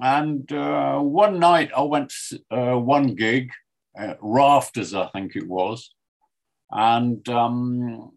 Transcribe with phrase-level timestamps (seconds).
[0.00, 2.12] and uh, one night I went
[2.50, 3.50] uh, one gig,
[4.20, 5.92] Rafters, I think it was,
[6.70, 8.12] and um,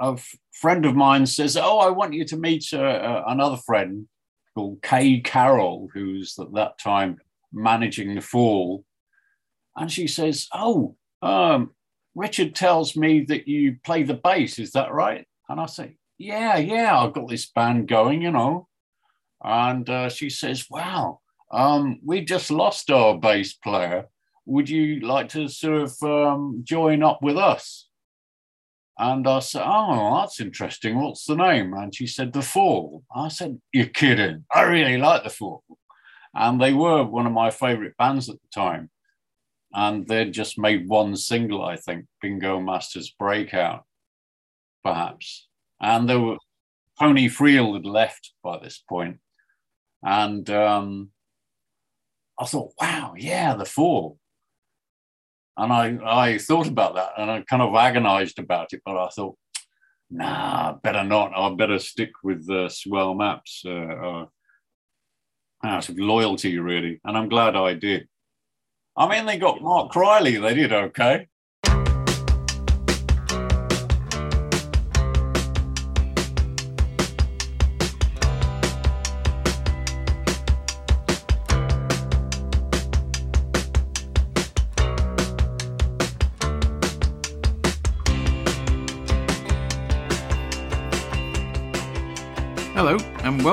[0.00, 3.56] a f- friend of mine says, "Oh, I want you to meet uh, uh, another
[3.56, 4.06] friend
[4.54, 7.18] called Kay Carroll, who's at that time
[7.52, 8.84] managing the Fall."
[9.76, 11.70] And she says, "Oh, um,
[12.14, 14.58] Richard tells me that you play the bass.
[14.58, 18.68] Is that right?" And I say, "Yeah, yeah, I've got this band going, you know."
[19.42, 24.06] And uh, she says, "Wow, um, we just lost our bass player.
[24.46, 27.88] Would you like to sort of um, join up with us?"
[28.98, 30.98] And I said, Oh, that's interesting.
[30.98, 31.74] What's the name?
[31.74, 33.02] And she said, The Fall.
[33.14, 34.44] I said, You're kidding.
[34.50, 35.62] I really like The Fall.
[36.34, 38.90] And they were one of my favorite bands at the time.
[39.74, 43.84] And they'd just made one single, I think, Bingo Masters Breakout,
[44.82, 45.48] perhaps.
[45.80, 46.38] And there were
[46.98, 49.18] Tony Friel had left by this point.
[50.04, 51.10] And um,
[52.38, 54.18] I thought, wow, yeah, The Fall.
[55.56, 59.08] And I, I thought about that and I kind of agonized about it, but I
[59.08, 59.36] thought,
[60.10, 61.32] nah, better not.
[61.34, 64.26] I better stick with the swell maps uh, uh,
[65.64, 67.00] out of loyalty, really.
[67.04, 68.06] And I'm glad I did.
[68.98, 71.28] I mean, they got Marc Riley, they did okay.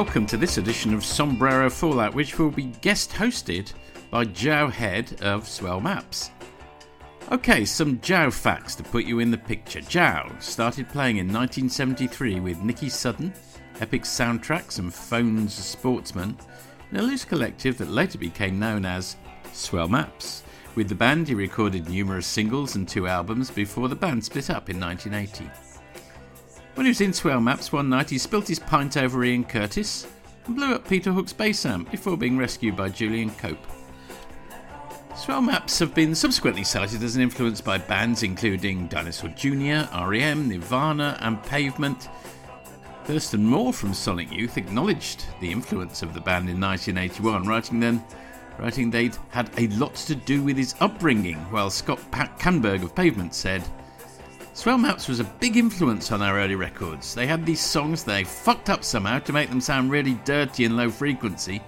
[0.04, 3.72] Welcome to this edition of Sombrero Fallout, which will be guest hosted
[4.12, 6.30] by Jowe Head of Swell Maps.
[7.32, 9.80] Okay, some Jowe facts to put you in the picture.
[9.80, 13.34] Jowe started playing in 1973 with Nikki Sudden,
[13.80, 16.38] Epic Soundtracks, and Phones Sportsman
[16.92, 19.16] in a loose collective that later became known as
[19.54, 20.44] Swell Maps.
[20.76, 24.70] With the band, he recorded numerous singles and two albums before the band split up
[24.70, 25.50] in 1980.
[26.75, 30.07] When he was in Swell Maps one night, he spilt his pint over Ian Curtis
[30.47, 33.63] and blew up Peter Hook's bass amp before being rescued by Julian Cope.
[35.16, 40.50] Swell Maps have been subsequently cited as an influence by bands including Dinosaur Jr., REM,
[40.50, 42.09] Nirvana, and Pavement.
[43.03, 48.03] Thurston Moore from Sonic Youth acknowledged the influence of the band in 1981, writing then,
[48.57, 53.35] writing they'd had a lot to do with his upbringing, while Scott Kannberg of Pavement
[53.35, 53.63] said,
[54.56, 57.16] Swell Maps was a big influence on our early records.
[57.16, 60.78] They had these songs they fucked up somehow to make them sound really dirty and
[60.78, 61.59] low frequency,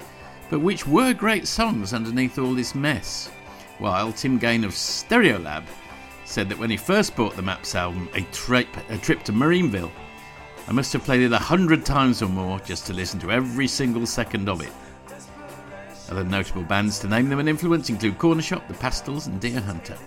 [0.51, 3.31] but which were great songs underneath all this mess.
[3.79, 5.63] While Tim Gane of Stereolab
[6.25, 9.91] said that when he first bought the Maps album, a trip, a trip to Marineville,
[10.67, 13.67] I must have played it a hundred times or more just to listen to every
[13.67, 14.71] single second of it.
[16.11, 19.97] Other notable bands to name them an influence include Cornershop, The Pastels, and Deerhunter.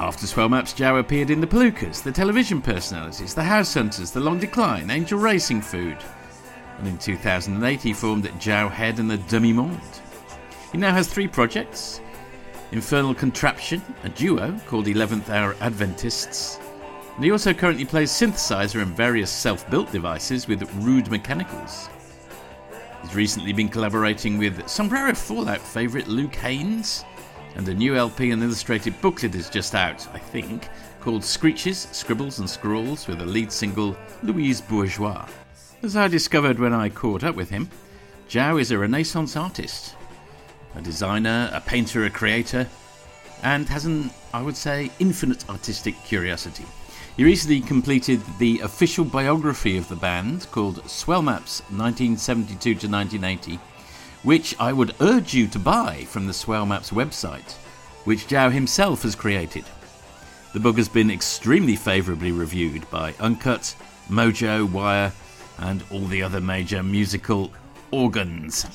[0.00, 4.20] After Swell Maps, Jowe appeared in The Palookas, The Television Personalities, The House Hunters, The
[4.20, 5.98] Long Decline, Angel Racing Food.
[6.78, 9.78] And in 2008, he formed Jowe Head and the Demi Monde.
[10.72, 12.00] He now has three projects
[12.72, 16.58] Infernal Contraption, a duo called 11th Hour Adventists.
[17.16, 21.90] And he also currently plays synthesizer and various self built devices with Rude Mechanicals.
[23.02, 27.04] He's recently been collaborating with Sombrero Fallout favourite Luke Haines
[27.56, 30.68] and a new LP and illustrated booklet is just out, I think,
[31.00, 35.26] called Screeches, Scribbles and Scrawls with the lead single Louise Bourgeois.
[35.82, 37.70] As I discovered when I caught up with him,
[38.28, 39.96] Jowe is a Renaissance artist,
[40.74, 42.68] a designer, a painter, a creator,
[43.42, 46.66] and has an, I would say, infinite artistic curiosity.
[47.16, 53.58] He recently completed the official biography of the band called Swell Maps 1972 to 1980
[54.22, 57.52] which I would urge you to buy from the Swell Maps website,
[58.04, 59.64] which Jowe himself has created.
[60.52, 63.74] The book has been extremely favourably reviewed by Uncut,
[64.08, 65.12] Mojo, Wire,
[65.58, 67.52] and all the other major musical
[67.90, 68.66] organs.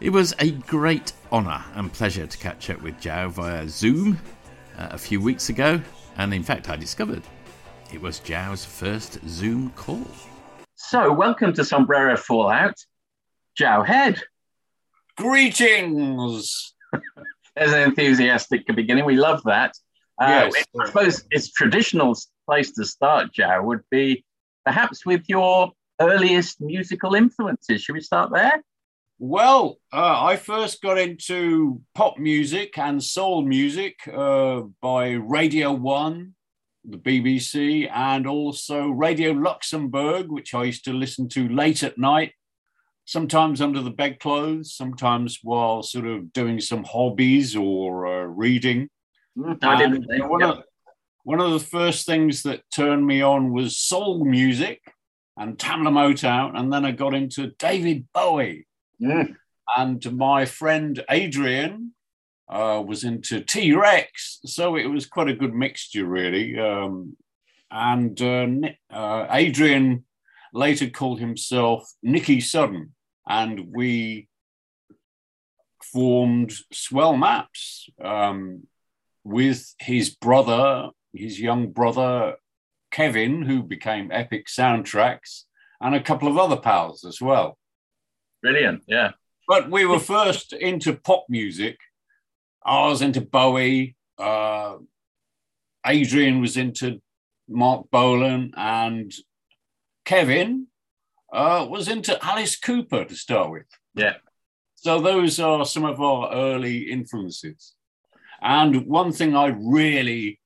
[0.00, 4.18] It was a great honour and pleasure to catch up with Jowe via Zoom
[4.78, 5.80] uh, a few weeks ago,
[6.16, 7.22] and in fact, I discovered
[7.92, 10.06] it was Jowe's first Zoom call.
[10.74, 12.74] So, welcome to Sombrero Fallout.
[13.56, 14.22] Jowe Head.
[15.16, 16.74] Greetings.
[17.56, 19.06] There's an enthusiastic beginning.
[19.06, 19.72] We love that.
[20.20, 20.64] Uh, yes.
[20.78, 22.14] I suppose its traditional
[22.46, 24.24] place to start, Jowe, would be
[24.66, 27.82] perhaps with your earliest musical influences.
[27.82, 28.62] Should we start there?
[29.18, 36.34] Well, uh, I first got into pop music and soul music uh, by Radio One,
[36.84, 42.32] the BBC, and also Radio Luxembourg, which I used to listen to late at night
[43.06, 48.88] sometimes under the bedclothes, sometimes while sort of doing some hobbies or uh, reading.
[49.38, 50.62] Mm, I didn't think, one, of,
[51.22, 54.82] one of the first things that turned me on was soul music
[55.36, 58.66] and Tamla Motown, and then I got into David Bowie.
[59.00, 59.36] Mm.
[59.76, 61.92] And my friend Adrian
[62.48, 66.58] uh, was into T Rex, so it was quite a good mixture, really.
[66.58, 67.16] Um,
[67.70, 68.46] and uh,
[68.90, 70.04] uh, Adrian
[70.54, 72.94] later called himself Nikki Sudden,
[73.26, 74.28] and we
[75.82, 78.66] formed Swell Maps um,
[79.24, 82.36] with his brother, his young brother
[82.90, 85.42] Kevin, who became Epic Soundtracks,
[85.80, 87.58] and a couple of other pals as well.
[88.42, 89.12] Brilliant, yeah.
[89.48, 91.78] But we were first into pop music.
[92.64, 93.96] I was into Bowie.
[94.18, 94.76] Uh,
[95.86, 97.00] Adrian was into
[97.48, 99.12] Marc Bolan, and
[100.04, 100.66] Kevin
[101.36, 103.66] uh, was into Alice Cooper to start with.
[103.94, 104.14] Yeah.
[104.74, 107.74] So those are some of our early influences.
[108.40, 110.40] And one thing I really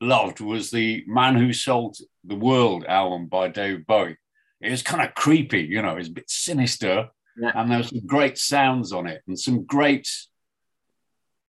[0.00, 4.16] loved was the Man Who Sold the World album by David Bowie.
[4.60, 7.08] It was kind of creepy, you know, it's a bit sinister.
[7.40, 7.52] Yeah.
[7.54, 10.10] And there were some great sounds on it and some great,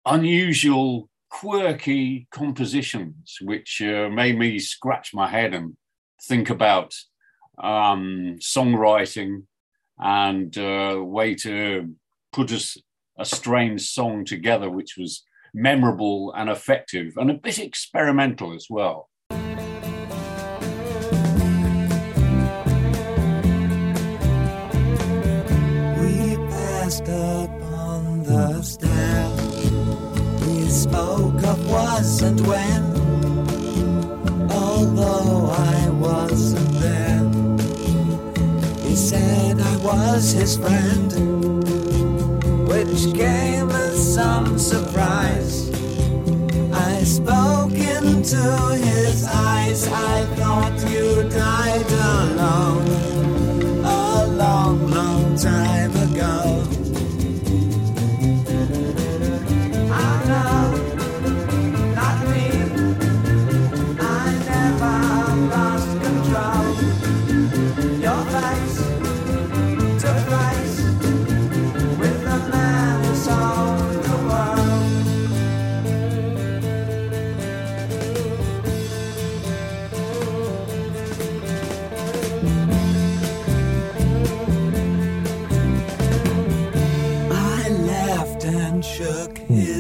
[0.05, 5.75] unusual, quirky compositions, which uh, made me scratch my head and
[6.21, 6.93] think about
[7.59, 9.43] um, songwriting
[9.97, 11.93] and a uh, way to
[12.31, 12.81] put a,
[13.17, 19.09] a strange song together, which was memorable and effective and a bit experimental as well.
[19.29, 19.37] We
[26.49, 28.59] passed up on the.
[30.45, 32.83] We spoke of was and when,
[34.51, 36.68] although I wasn't
[39.83, 41.11] was his friend,
[42.67, 45.69] which came as some surprise.
[46.73, 48.43] I spoke into
[48.83, 50.98] his eyes, I thought you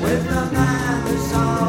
[0.00, 1.61] With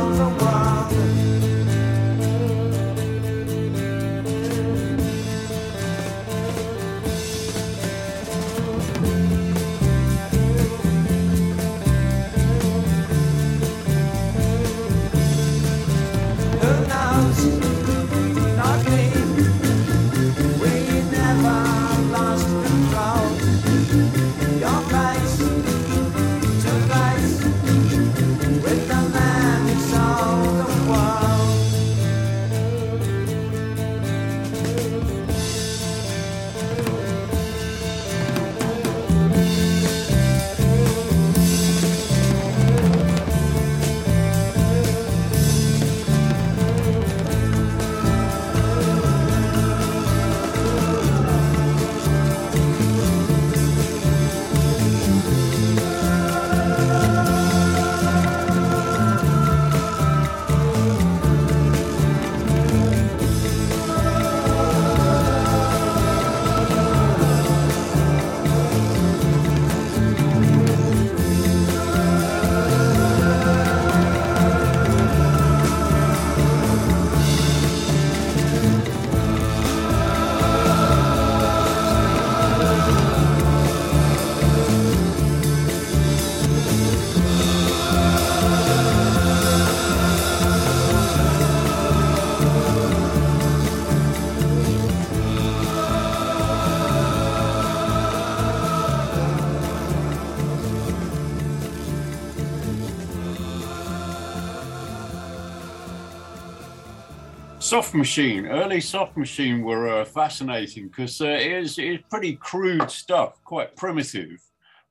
[107.74, 113.44] Soft Machine, early Soft Machine were uh, fascinating because uh, it, is, pretty crude stuff,
[113.44, 114.40] quite primitive,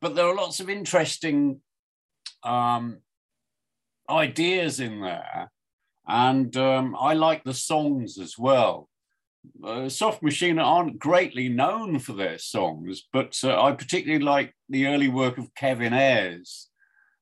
[0.00, 1.60] but there are lots of interesting
[2.42, 2.98] um,
[4.10, 5.52] ideas in there.
[6.08, 8.88] And um, I like the songs as well.
[9.62, 14.88] Uh, Soft Machine aren't greatly known for their songs, but uh, I particularly like the
[14.88, 16.68] early work of Kevin Ayers,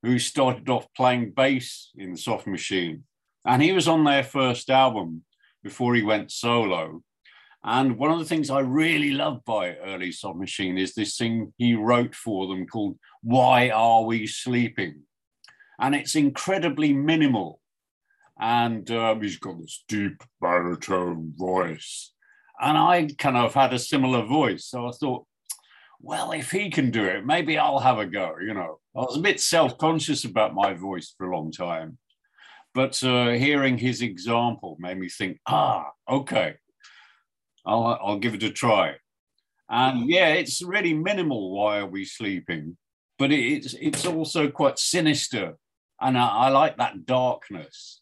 [0.02, 3.04] who started off playing bass in Soft Machine.
[3.44, 5.24] And he was on their first album
[5.62, 7.02] before he went solo.
[7.62, 11.52] And one of the things I really love by early Soft Machine is this thing
[11.58, 15.02] he wrote for them called Why Are We Sleeping?
[15.78, 17.60] And it's incredibly minimal.
[18.38, 22.12] And um, he's got this deep baritone voice.
[22.58, 24.64] And I kind of had a similar voice.
[24.66, 25.26] So I thought,
[26.00, 28.36] well, if he can do it, maybe I'll have a go.
[28.40, 31.98] You know, I was a bit self conscious about my voice for a long time.
[32.74, 36.54] But uh, hearing his example made me think, ah, okay,
[37.66, 38.96] I'll, I'll give it a try.
[39.68, 41.52] And yeah, it's really minimal.
[41.52, 42.76] Why are we sleeping?
[43.18, 45.56] But it's it's also quite sinister,
[46.00, 48.00] and I, I like that darkness.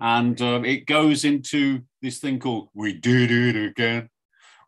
[0.00, 4.08] And um, it goes into this thing called "We did it again,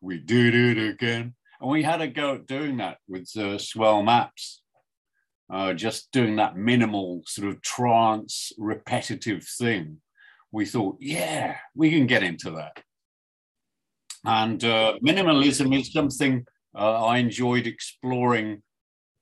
[0.03, 4.03] we did it again," and we had a go at doing that with uh, Swell
[4.03, 4.64] Maps
[5.51, 9.99] uh, just doing that minimal sort of trance repetitive thing,
[10.51, 12.83] we thought, yeah, we can get into that.
[14.25, 16.47] And uh, minimalism is something
[16.77, 18.63] uh, I enjoyed exploring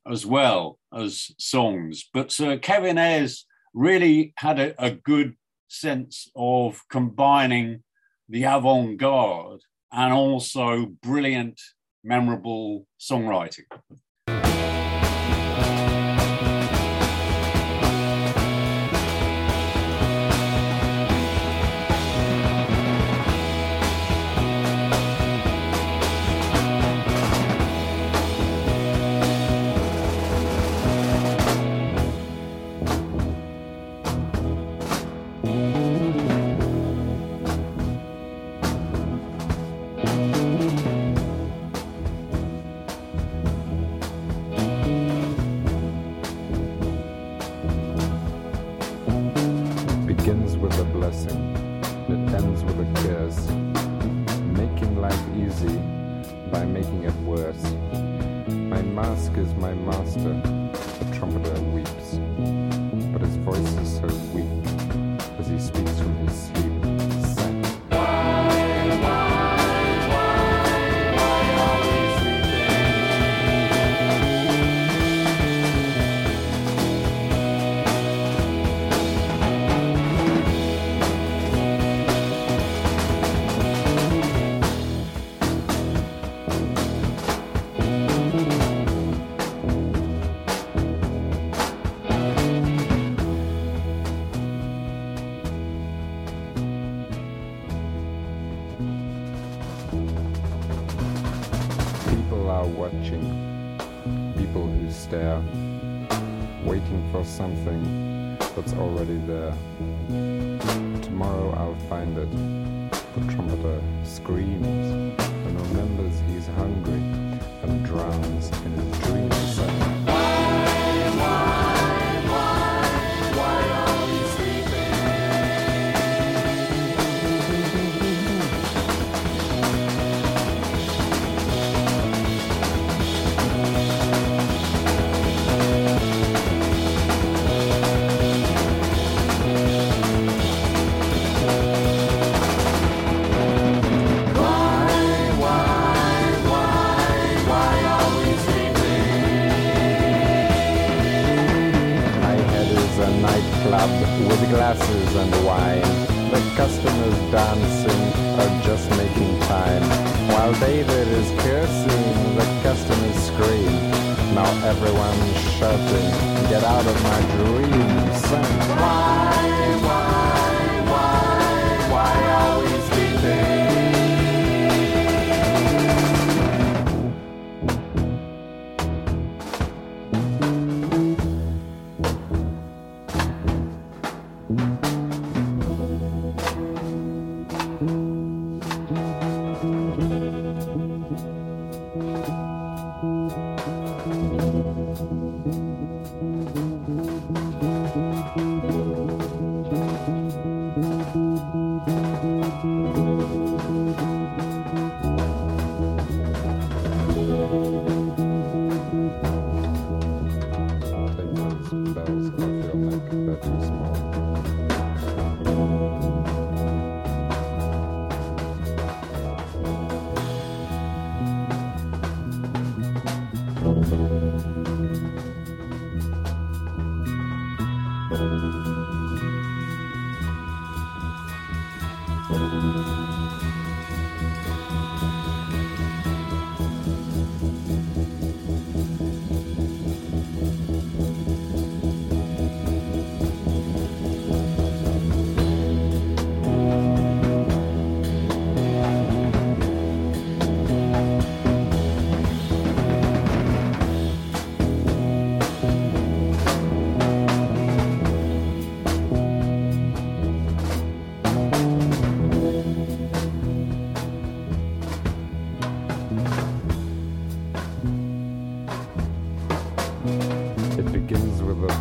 [0.07, 2.09] as well as songs.
[2.12, 5.37] But uh, Kevin Ayers really had a, a good
[5.69, 7.83] sense of combining
[8.29, 9.61] the avant garde
[9.93, 11.61] and also brilliant,
[12.05, 13.64] memorable songwriting.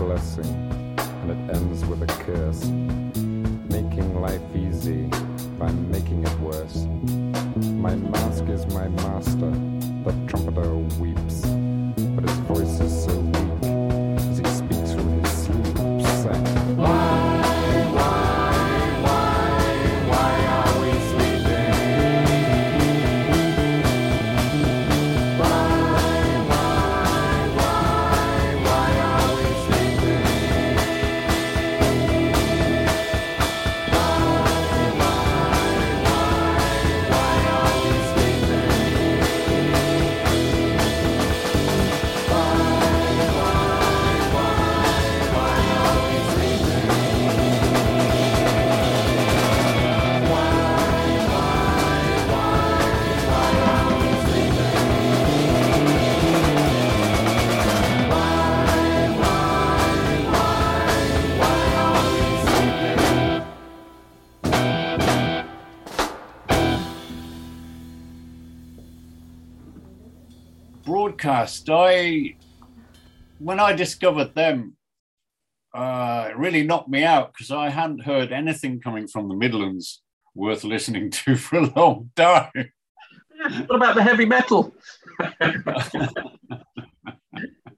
[0.01, 0.46] blessing
[1.22, 2.65] and it ends with a curse.
[3.70, 5.03] Making life easy
[5.60, 6.88] by making it worse.
[7.86, 9.51] My mask is my master,
[10.03, 11.41] the trumpeter weeps,
[12.15, 13.80] but his voice is so weak.
[71.65, 72.35] Broadcast, I
[73.39, 74.75] when I discovered them,
[75.74, 80.01] uh, it really knocked me out because I hadn't heard anything coming from the Midlands
[80.35, 82.51] worth listening to for a long time.
[83.65, 84.71] What about the heavy metal?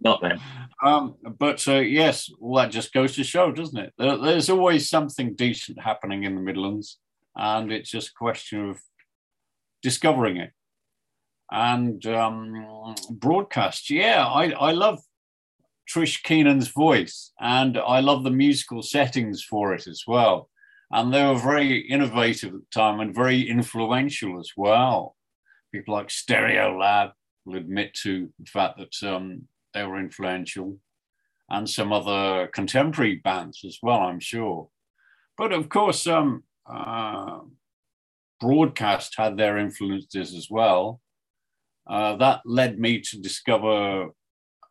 [0.01, 0.41] Not them.
[0.83, 3.93] Um, but uh, yes, well, that just goes to show, doesn't it?
[3.97, 6.97] There, there's always something decent happening in the Midlands,
[7.37, 8.81] and it's just a question of
[9.81, 10.51] discovering it
[11.53, 13.91] and um, broadcast.
[13.91, 14.99] Yeah, I, I love
[15.87, 20.49] Trish Keenan's voice and I love the musical settings for it as well.
[20.91, 25.15] And they were very innovative at the time and very influential as well.
[25.71, 27.11] People like Stereolab
[27.45, 30.79] will admit to the fact that um, they were influential
[31.49, 34.69] and some other contemporary bands as well, I'm sure.
[35.37, 37.39] But of course, um, uh,
[38.39, 40.99] broadcast had their influences as well.
[41.87, 44.09] Uh, that led me to discover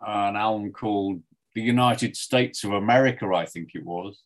[0.00, 1.22] an album called
[1.54, 4.22] The United States of America, I think it was,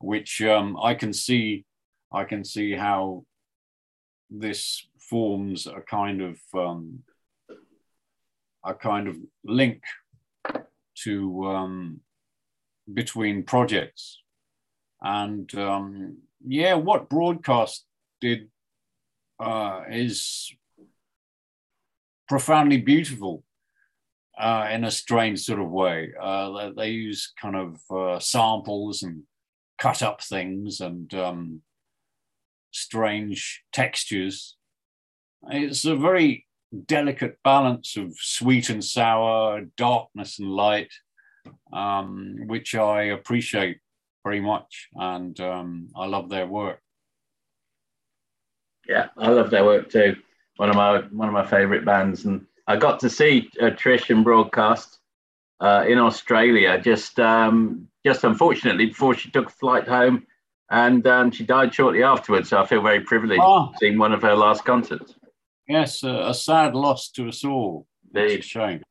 [0.00, 1.64] which um, I can see,
[2.12, 3.24] I can see how
[4.30, 7.00] this forms a kind of um,
[8.64, 9.82] a kind of link
[11.04, 12.00] to um,
[12.92, 14.20] between projects,
[15.00, 17.84] and um, yeah, what broadcast
[18.20, 18.50] did
[19.40, 20.52] uh, is
[22.28, 23.42] profoundly beautiful
[24.38, 26.12] uh, in a strange sort of way.
[26.20, 29.22] Uh, they, use kind of uh, samples and
[29.78, 31.62] cut up things and um,
[32.70, 34.56] strange textures.
[35.48, 36.46] It's a very
[36.86, 40.92] delicate balance of sweet and sour, darkness and light,
[41.72, 43.78] um, which I appreciate
[44.24, 44.88] very much.
[44.94, 46.80] And um, I love their work.
[48.86, 50.16] Yeah, I love their work too
[50.58, 54.10] one of my one of my favorite bands, and I got to see uh, Trish
[54.10, 54.98] in broadcast
[55.60, 56.78] uh, in Australia.
[56.80, 60.26] Just um, just unfortunately before she took a flight home,
[60.70, 62.50] and um, she died shortly afterwards.
[62.50, 63.72] So I feel very privileged oh.
[63.78, 65.14] seeing one of her last concerts.
[65.68, 67.86] Yes, uh, a sad loss to us all.
[68.12, 68.82] Indeed, shame.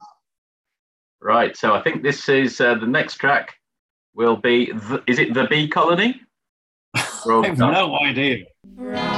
[1.19, 3.55] Right, so I think this is uh, the next track.
[4.13, 6.21] Will be the, is it the Bee Colony?
[6.95, 7.01] I
[7.45, 8.45] have no idea.
[8.77, 9.16] Spanish,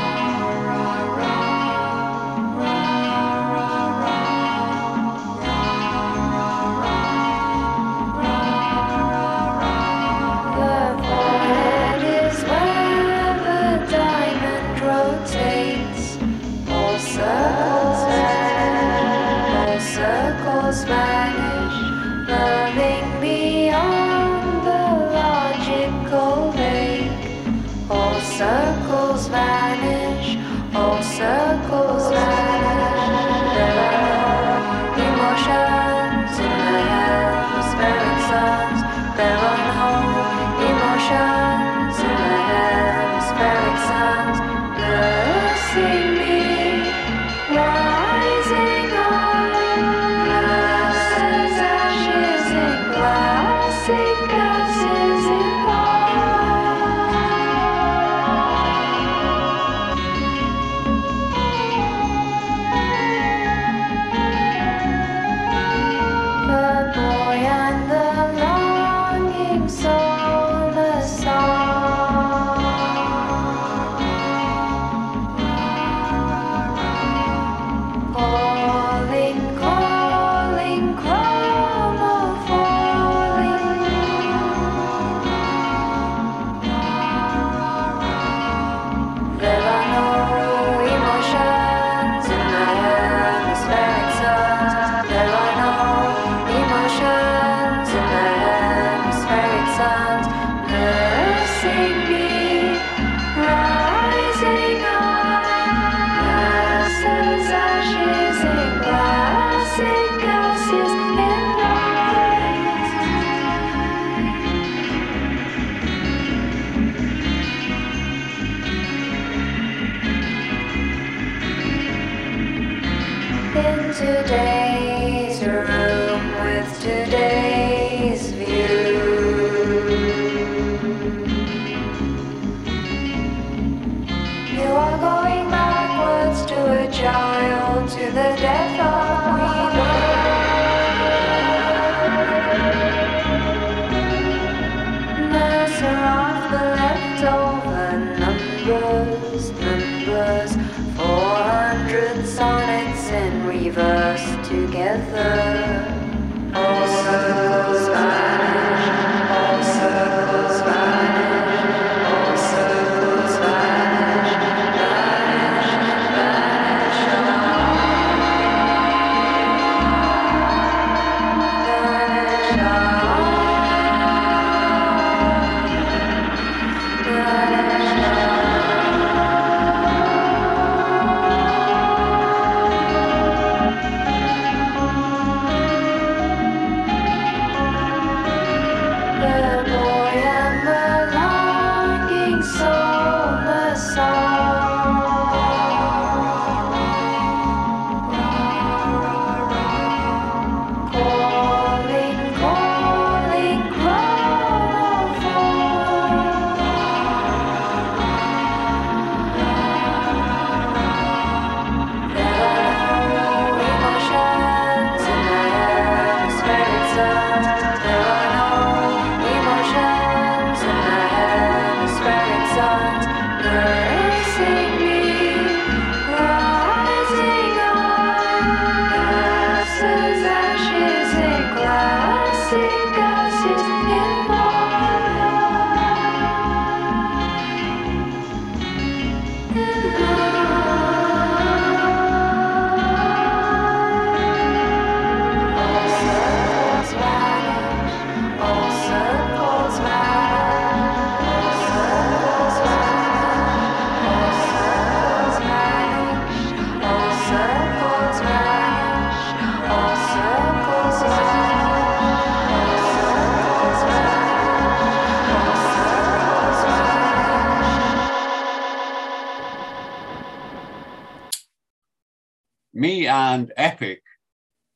[273.30, 274.02] and Epic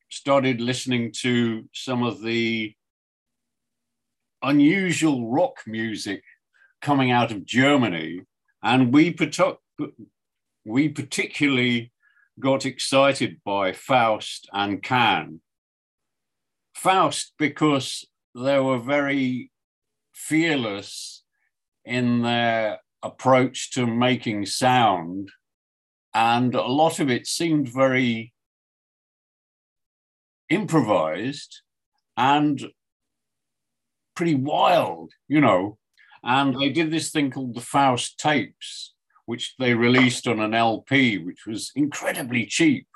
[0.10, 2.76] started listening to some of the
[4.44, 6.22] unusual rock music
[6.80, 8.22] coming out of Germany,
[8.62, 9.16] and we
[10.66, 11.92] we particularly
[12.40, 15.42] got excited by Faust and Can.
[16.76, 19.52] Faust because they were very
[20.14, 21.24] fearless
[21.86, 25.32] in their approach to making sound
[26.14, 28.33] and a lot of it seemed very
[30.54, 31.62] improvised
[32.18, 32.62] and
[34.16, 35.78] pretty wild, you know.
[36.24, 38.94] And they did this thing called the Faust tapes,
[39.26, 42.88] which they released on an LP, which was incredibly cheap.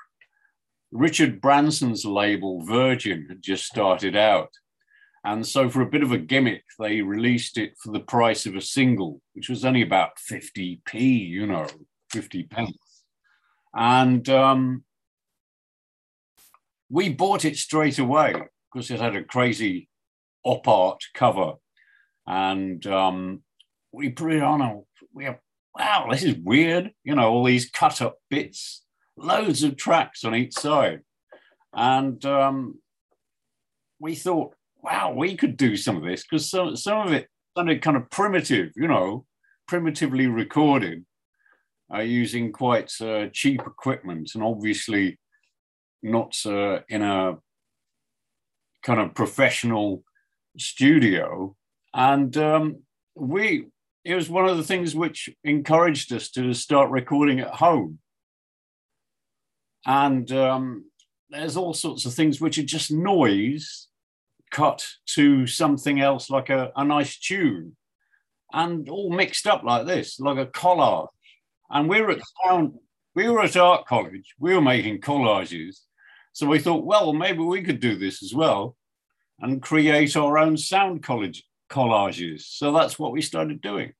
[0.90, 4.50] Richard Branson's label, Virgin, had just started out.
[5.24, 8.54] And so, for a bit of a gimmick, they released it for the price of
[8.54, 10.94] a single, which was only about 50p,
[11.28, 11.66] you know,
[12.12, 13.04] 50 pence.
[13.74, 14.84] And um,
[16.90, 18.34] we bought it straight away
[18.72, 19.88] because it had a crazy
[20.44, 21.54] op art cover.
[22.26, 23.42] And um,
[23.92, 25.38] we put it on, and we have,
[25.76, 26.92] wow, this is weird.
[27.04, 28.84] You know, all these cut up bits,
[29.16, 31.00] loads of tracks on each side.
[31.74, 32.78] And um,
[33.98, 37.82] we thought, wow, we could do some of this because some, some of it sounded
[37.82, 39.24] kind of primitive, you know,
[39.66, 41.04] primitively recorded
[41.94, 45.18] uh, using quite uh, cheap equipment and obviously
[46.02, 47.36] not uh, in a
[48.82, 50.04] kind of professional
[50.58, 51.56] studio.
[51.94, 52.82] And um,
[53.14, 53.66] we,
[54.04, 57.98] it was one of the things which encouraged us to start recording at home.
[59.86, 60.84] And um,
[61.30, 63.88] there's all sorts of things which are just noise
[64.50, 67.76] cut to something else like a, a nice tune
[68.52, 71.08] and all mixed up like this, like a collage.
[71.70, 72.74] And we were at sound,
[73.14, 75.80] we were at art college, we were making collages.
[76.38, 78.76] So we thought, well, maybe we could do this as well
[79.40, 82.42] and create our own sound college collages.
[82.42, 83.92] So that's what we started doing.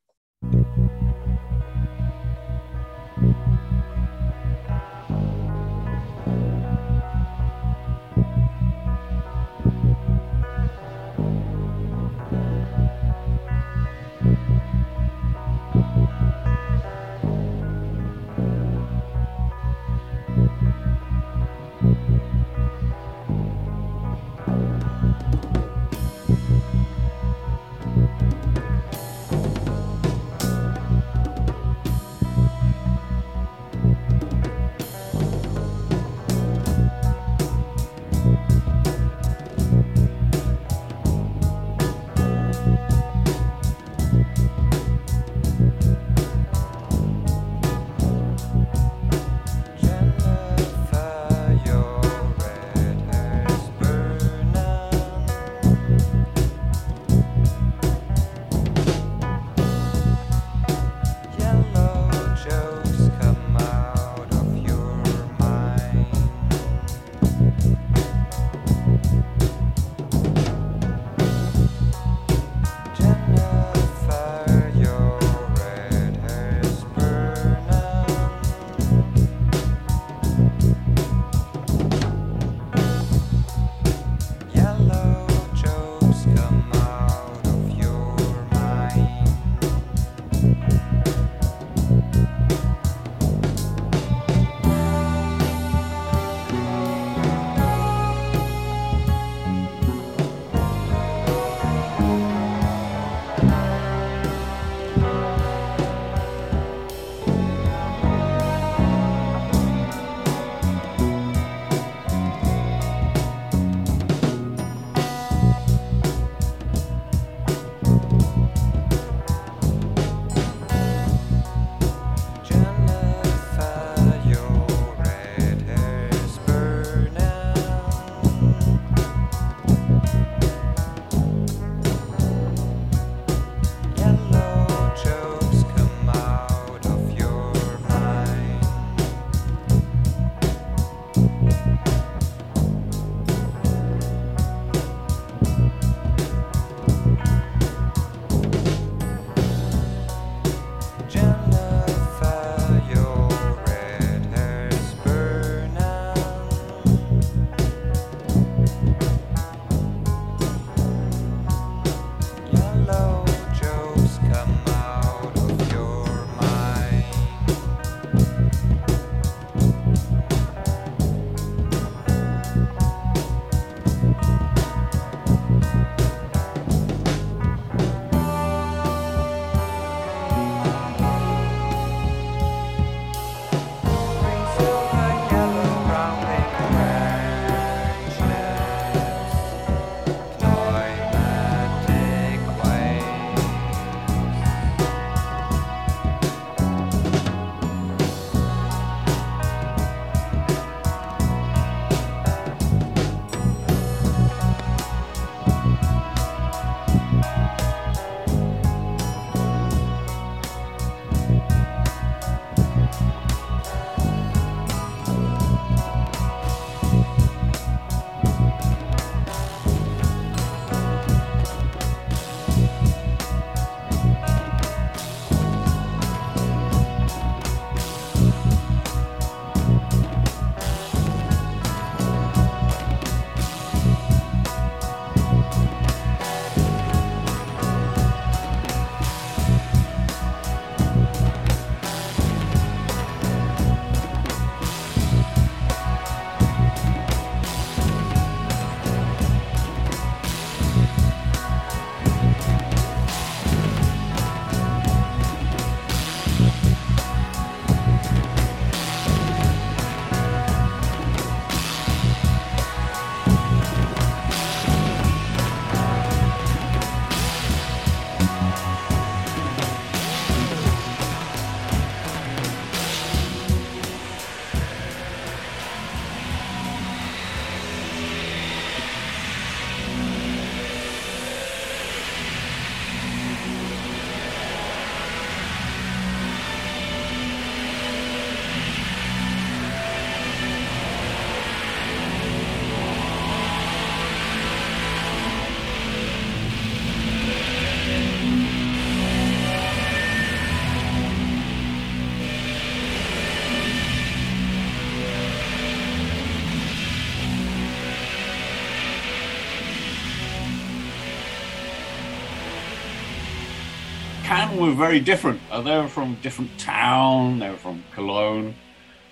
[314.58, 315.40] Were very different.
[315.50, 317.38] Uh, they were from different town.
[317.38, 318.54] They were from Cologne,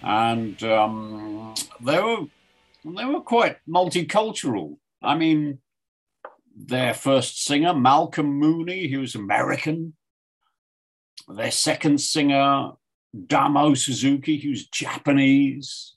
[0.03, 2.27] and um, they were
[2.85, 4.79] they were quite multicultural.
[5.03, 5.59] I mean,
[6.57, 9.95] their first singer, Malcolm Mooney, he was American.
[11.29, 12.73] Their second singer,
[13.27, 15.95] Damo Suzuki, he was Japanese.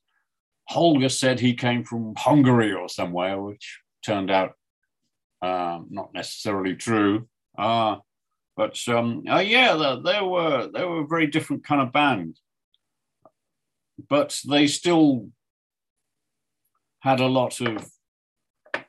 [0.67, 4.53] Holger said he came from Hungary or somewhere, which turned out
[5.41, 7.27] uh, not necessarily true.
[7.57, 7.97] Uh,
[8.59, 12.37] but um, uh, yeah, they, they, were they were a very different kind of band,
[14.09, 15.29] but they still
[16.99, 17.89] had a lot of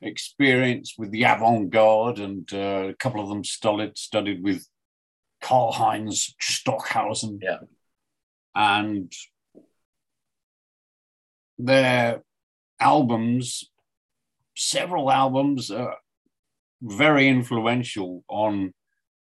[0.03, 4.67] experience with the avant-garde, and uh, a couple of them studied studied with
[5.41, 7.39] Karlheinz Stockhausen.
[7.41, 7.59] Yeah.
[8.57, 9.13] And
[11.59, 12.25] their
[12.81, 13.71] albums,
[14.57, 15.95] several albums, are
[16.83, 18.75] very influential on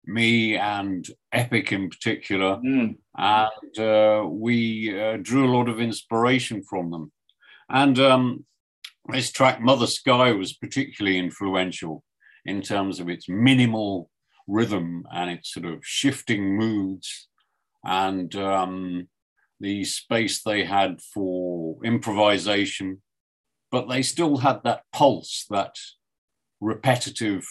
[0.05, 2.57] me and Epic in particular.
[2.57, 2.95] Mm.
[3.17, 7.11] And uh, we uh, drew a lot of inspiration from them.
[7.69, 8.45] And um,
[9.07, 12.03] this track, Mother Sky, was particularly influential
[12.45, 14.09] in terms of its minimal
[14.47, 17.27] rhythm and its sort of shifting moods
[17.83, 19.07] and um,
[19.59, 23.01] the space they had for improvisation.
[23.71, 25.75] But they still had that pulse, that
[26.59, 27.47] repetitive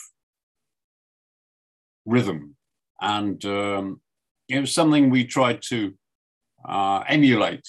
[2.10, 2.56] rhythm.
[3.00, 4.00] And um,
[4.48, 5.94] it was something we tried to
[6.68, 7.66] uh, emulate.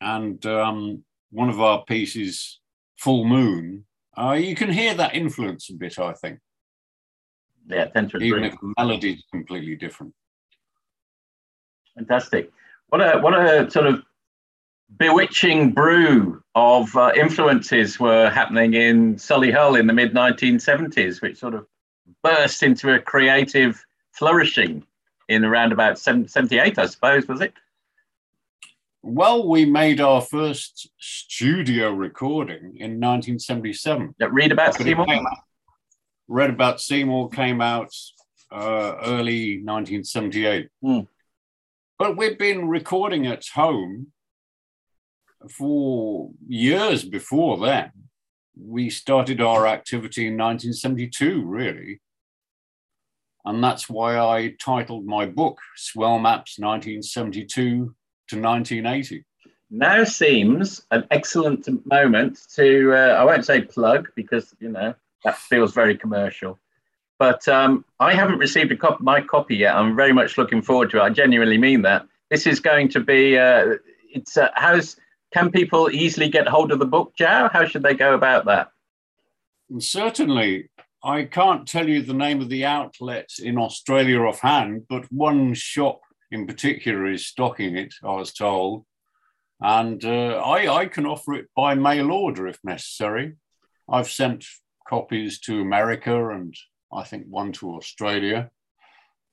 [0.00, 2.60] And um, one of our pieces,
[2.98, 3.84] Full Moon,
[4.16, 6.40] uh, you can hear that influence a bit, I think,
[7.68, 7.88] Yeah,
[8.20, 10.12] even if the melody is completely different.
[11.94, 12.50] Fantastic.
[12.88, 14.02] What a what a sort of
[14.98, 21.54] bewitching brew of uh, influences were happening in Solihull in the mid 1970s, which sort
[21.54, 21.66] of
[22.22, 24.84] burst into a creative flourishing
[25.28, 27.52] in around about 78, I suppose, was it?
[29.02, 34.14] Well, we made our first studio recording in 1977.
[34.20, 35.06] Yeah, Read about But Seymour.
[35.06, 35.38] came out-
[36.28, 37.92] Read about Seymour came out
[38.52, 40.68] uh, early 1978.
[40.82, 41.00] Hmm.
[41.98, 44.12] But we've been recording at home
[45.50, 47.90] for years before then.
[48.58, 52.00] We started our activity in 1972, really.
[53.44, 57.94] And that's why I titled my book Swell Maps 1972
[58.28, 59.24] to 1980.
[59.70, 64.94] now seems an excellent moment to uh, i won't say plug because you know
[65.24, 66.58] that feels very commercial
[67.18, 70.98] but um, i haven't received cop- my copy yet i'm very much looking forward to
[70.98, 73.74] it i genuinely mean that this is going to be uh,
[74.14, 74.96] it's uh, how's
[75.32, 78.68] can people easily get hold of the book Jowe how should they go about that
[79.70, 80.68] And certainly,
[81.02, 86.00] I can't tell you the name of the outlet in Australia offhand, but one shop
[86.30, 88.84] in particular is stocking it, I was told.
[89.60, 93.34] And uh, I, I can offer it by mail order if necessary.
[93.88, 94.44] I've sent
[94.88, 96.54] copies to America and
[96.92, 98.50] I think one to Australia,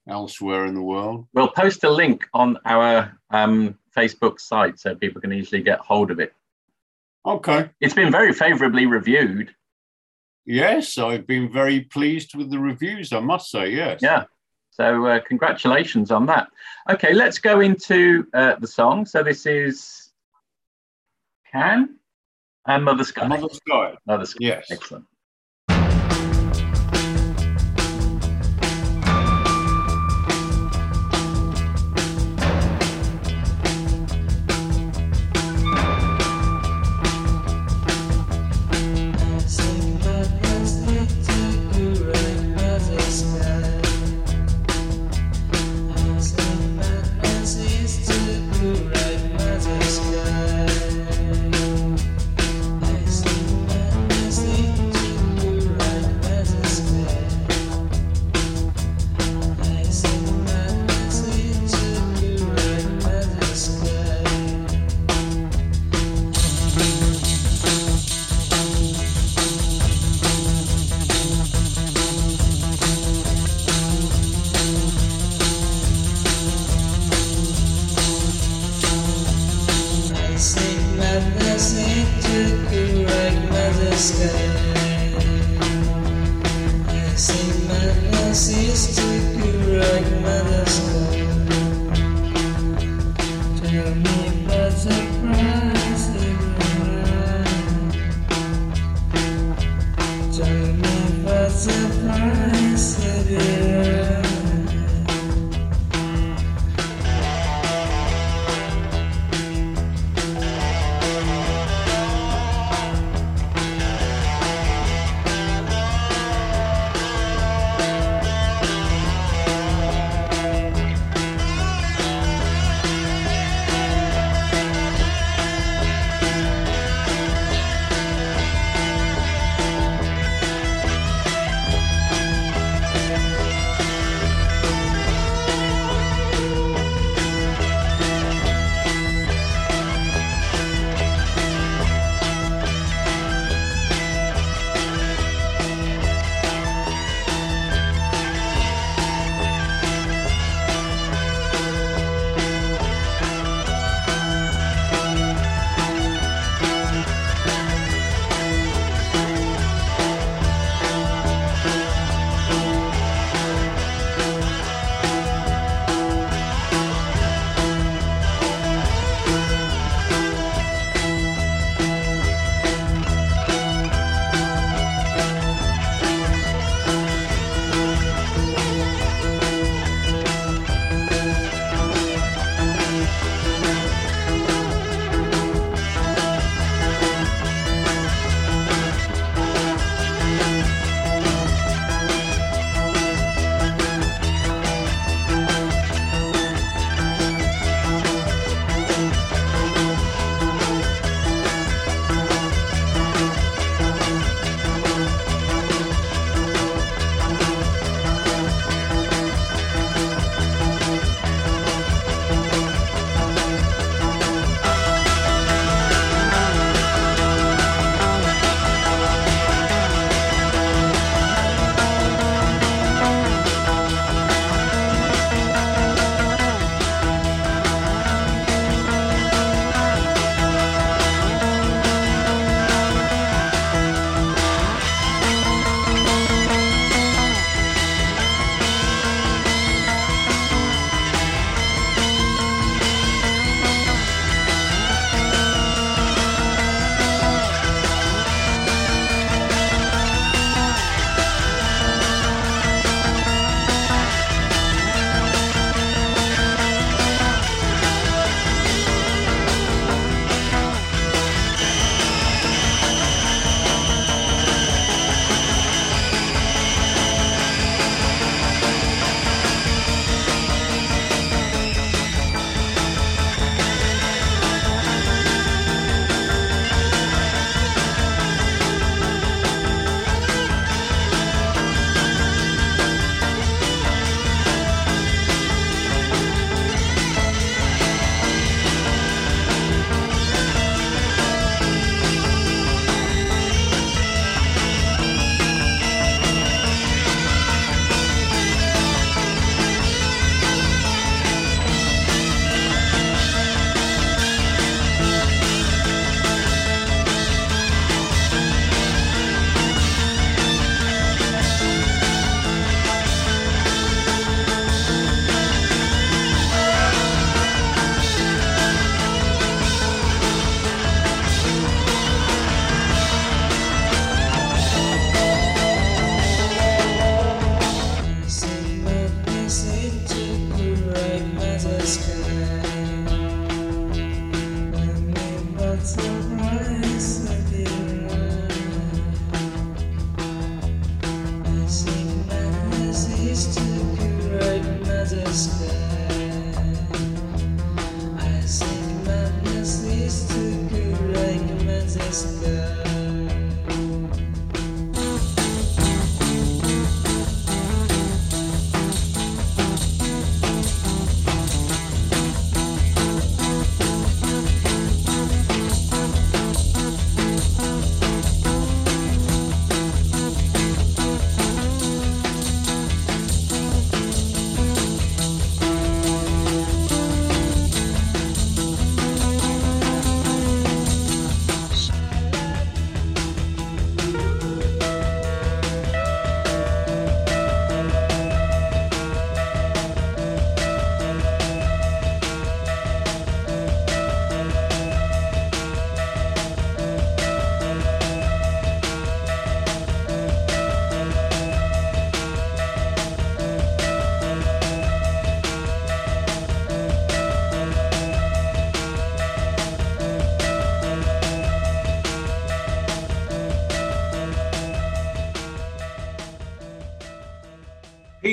[0.07, 1.27] elsewhere in the world.
[1.33, 6.09] we'll post a link on our um, facebook site so people can easily get hold
[6.11, 6.33] of it
[7.25, 7.69] Okay.
[7.81, 9.53] it's been very favorably reviewed
[10.45, 13.99] Yes, I've been very pleased with the reviews, I must say, yes.
[14.01, 14.23] Yeah.
[14.71, 16.47] So uh, congratulations on that.
[16.89, 19.05] Okay, let's go into uh, the song.
[19.05, 20.11] So this is
[21.51, 21.97] Can
[22.65, 23.27] and Mother Sky.
[23.27, 23.93] Mother Sky.
[24.07, 24.37] Mother Sky.
[24.41, 24.71] Yes.
[24.71, 25.05] Excellent.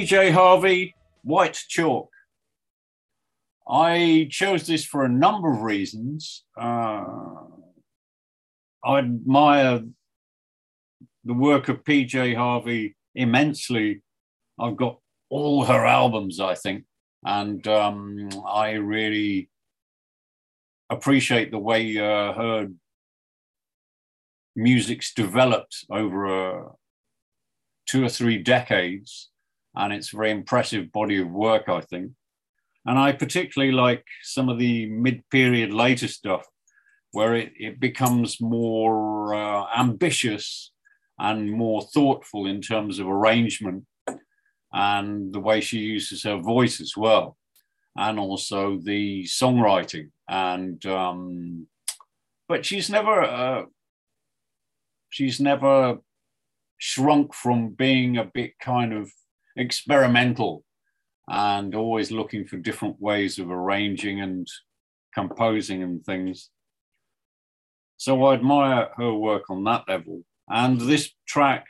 [0.07, 0.95] PJ Harvey,
[1.25, 2.11] White Chalk.
[3.69, 6.45] I chose this for a number of reasons.
[6.57, 7.05] Uh,
[8.85, 9.81] I admire
[11.25, 14.03] the work of PJ Harvey immensely.
[14.61, 16.85] I've got all her albums, I think,
[17.25, 19.51] and um, I really
[20.89, 22.69] appreciate the way uh, her
[24.55, 26.69] music's developed over uh,
[27.89, 29.31] two or three decades
[29.77, 32.12] and it's a very impressive body of work, I think.
[32.87, 36.47] And I particularly like some of the mid-period later stuff,
[37.12, 40.72] where it, it becomes more uh, ambitious
[41.18, 43.85] and more thoughtful in terms of arrangement
[44.72, 47.37] and the way she uses her voice as well,
[47.97, 50.11] and also the songwriting.
[50.29, 51.66] And um,
[52.49, 53.62] but she's never uh,
[55.09, 55.99] she's never
[56.79, 59.11] shrunk from being a bit kind of
[59.57, 60.65] experimental
[61.29, 64.47] and always looking for different ways of arranging and
[65.15, 66.51] composing and things.
[67.97, 70.23] So I admire her work on that level.
[70.49, 71.65] And this track,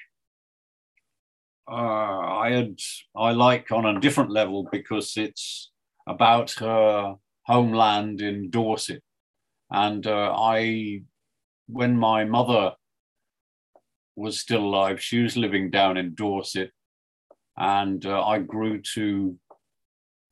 [1.70, 2.78] uh, I had
[3.16, 5.70] I like on a different level because it's
[6.07, 7.14] about her
[7.45, 9.03] homeland in Dorset.
[9.70, 11.03] And uh, I,
[11.68, 12.72] when my mother
[14.14, 16.70] was still alive, she was living down in Dorset,
[17.57, 19.36] and uh, I grew to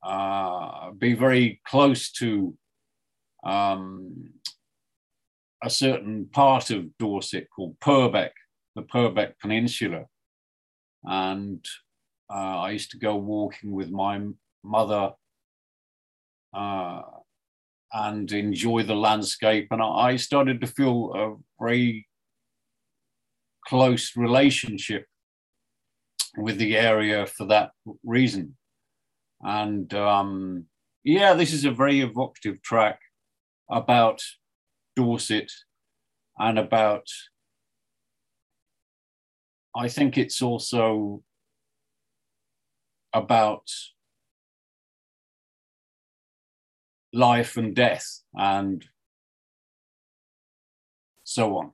[0.03, 2.55] uh, be very close to
[3.43, 4.33] um,
[5.63, 8.33] a certain part of Dorset called Purbeck,
[8.75, 10.05] the Purbeck Peninsula,
[11.03, 11.65] and
[12.29, 14.21] uh, I used to go walking with my
[14.63, 15.13] mother
[16.53, 17.01] uh,
[17.93, 22.07] and enjoy the landscape, and I started to feel a very
[23.67, 25.07] close relationship
[26.37, 27.71] with the area for that
[28.03, 28.55] reason.
[29.41, 30.65] And um,
[31.03, 32.99] yeah, this is a very evocative track
[33.69, 34.21] about
[34.95, 35.51] Dorset
[36.37, 37.07] and about,
[39.75, 41.21] I think it's also
[43.13, 43.63] about
[47.13, 48.85] life and death and
[51.23, 51.71] so on.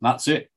[0.00, 0.49] That's it.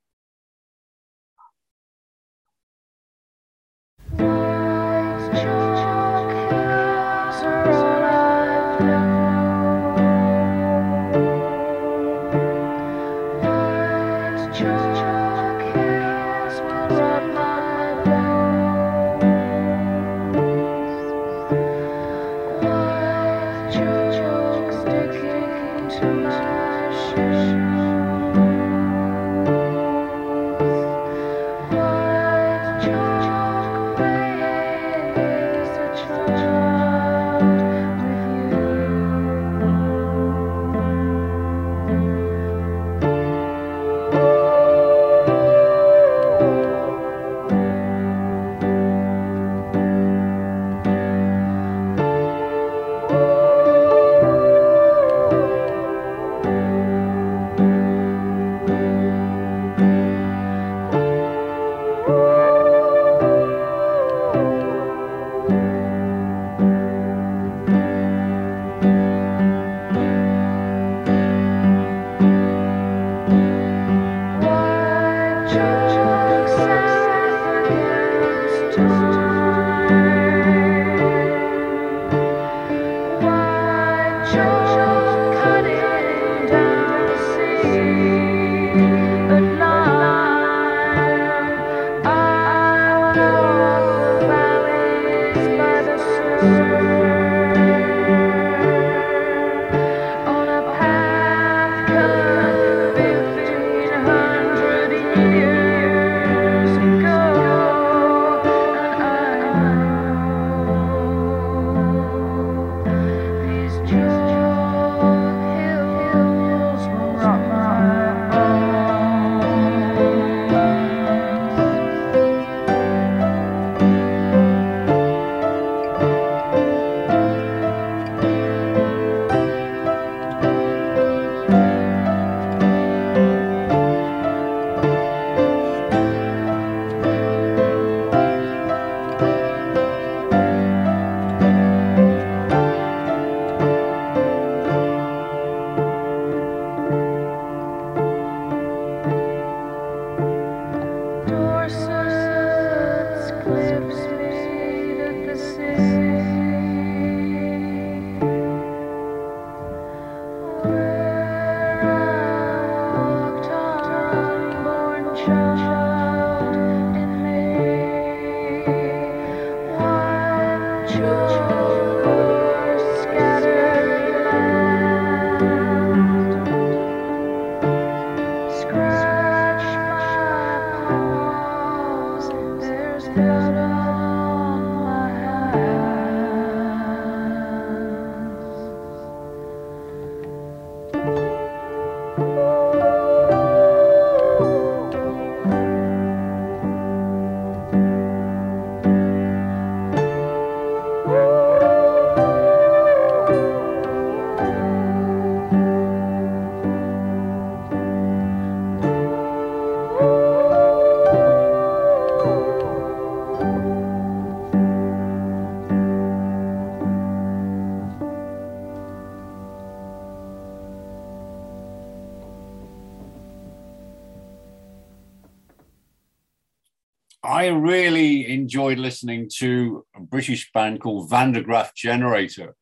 [228.54, 232.56] Enjoyed listening to a British band called Van der Graaf Generator,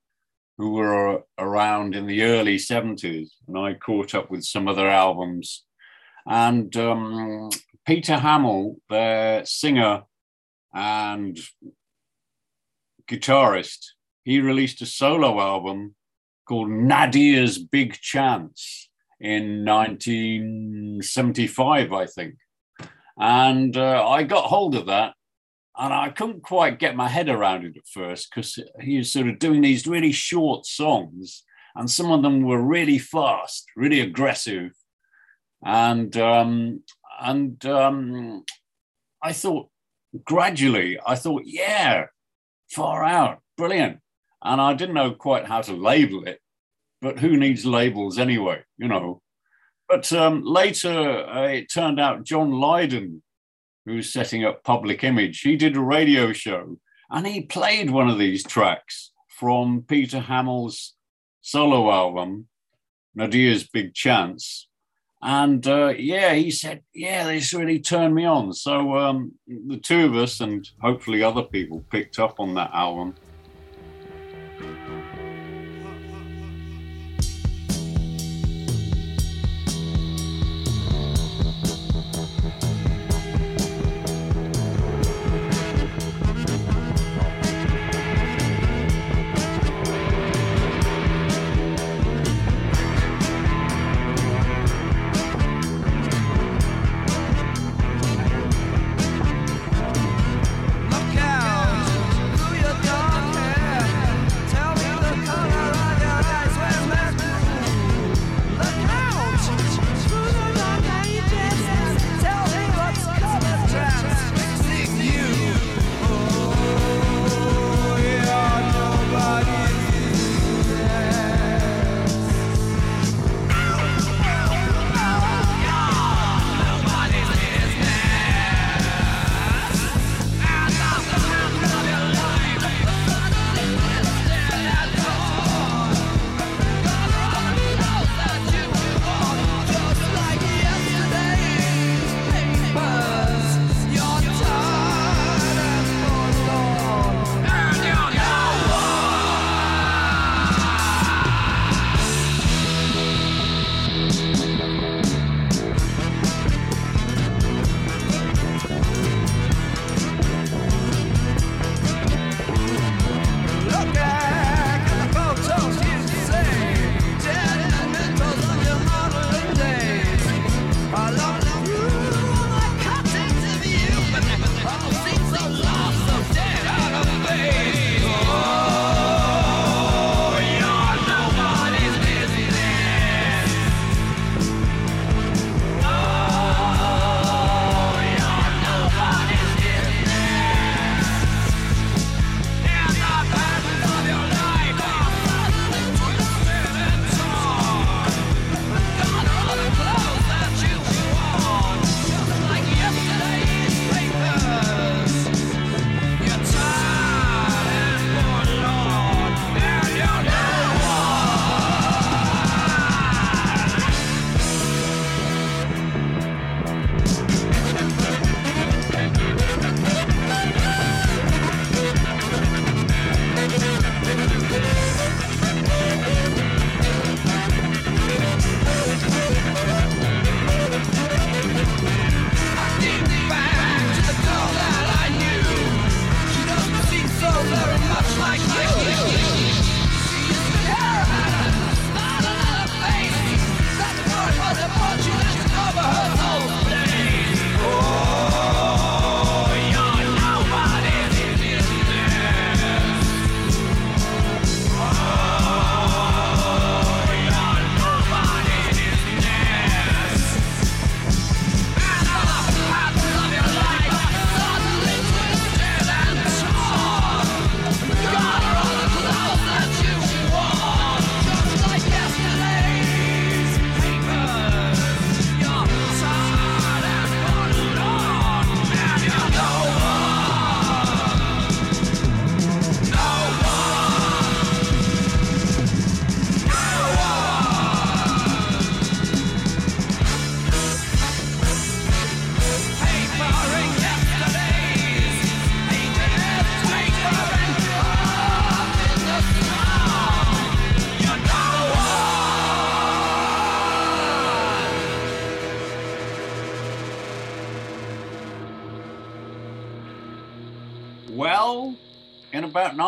[0.57, 3.31] who were around in the early 70s.
[3.45, 5.65] And I caught up with some of their albums.
[6.25, 7.49] And um,
[7.85, 10.03] Peter Hammill, their singer
[10.73, 11.37] and
[13.09, 13.87] guitarist,
[14.23, 15.95] he released a solo album
[16.47, 18.89] called Nadia's Big Chance
[19.19, 22.35] in 1975, I think.
[23.19, 25.15] And uh, I got hold of that
[25.77, 29.27] and I couldn't quite get my head around it at first because he was sort
[29.27, 31.43] of doing these really short songs
[31.75, 34.71] and some of them were really fast, really aggressive.
[35.63, 36.83] And, um,
[37.19, 38.43] and um,
[39.23, 39.69] I thought
[40.25, 42.05] gradually, I thought, yeah,
[42.69, 43.99] far out, brilliant.
[44.43, 46.39] And I didn't know quite how to label it,
[47.01, 49.21] but who needs labels anyway, you know?
[49.87, 50.89] But um, later,
[51.27, 53.21] uh, it turned out John Lydon,
[53.85, 56.77] who's setting up Public Image, he did a radio show
[57.09, 60.93] and he played one of these tracks from Peter Hammill's
[61.41, 62.47] solo album,
[63.15, 64.67] Nadia's Big Chance.
[65.21, 68.53] And uh, yeah, he said, yeah, this really turned me on.
[68.53, 73.15] So um, the two of us, and hopefully other people, picked up on that album.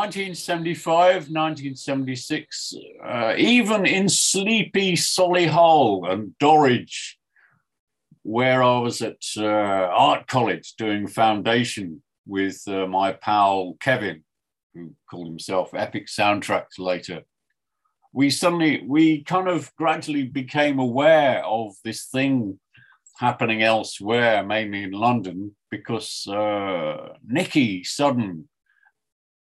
[0.04, 2.74] 1975, 1976,
[3.06, 7.16] uh, even in sleepy Solihull and Dorridge,
[8.24, 14.26] where I was at uh, art college doing foundation with uh, my pal Kevin,
[14.74, 17.22] who called himself Epic Soundtracks later,
[18.12, 22.60] we suddenly, we kind of gradually became aware of this thing
[23.20, 28.50] happening elsewhere, mainly in London, because uh, Nikki Sudden,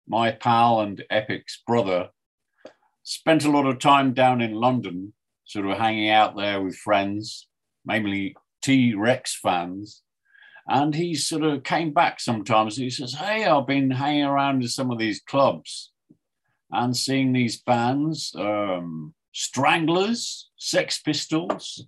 [0.08, 2.10] my pal and Epic's brother,
[3.03, 5.14] spent a lot of time down in London,
[5.45, 7.47] sort of hanging out there with friends,
[7.86, 10.01] mainly T Rex fans.
[10.68, 12.78] And he sort of came back sometimes.
[12.78, 15.91] He says, Hey, I've been hanging around in some of these clubs
[16.72, 21.86] and seeing these bands um, Stranglers, Sex Pistols,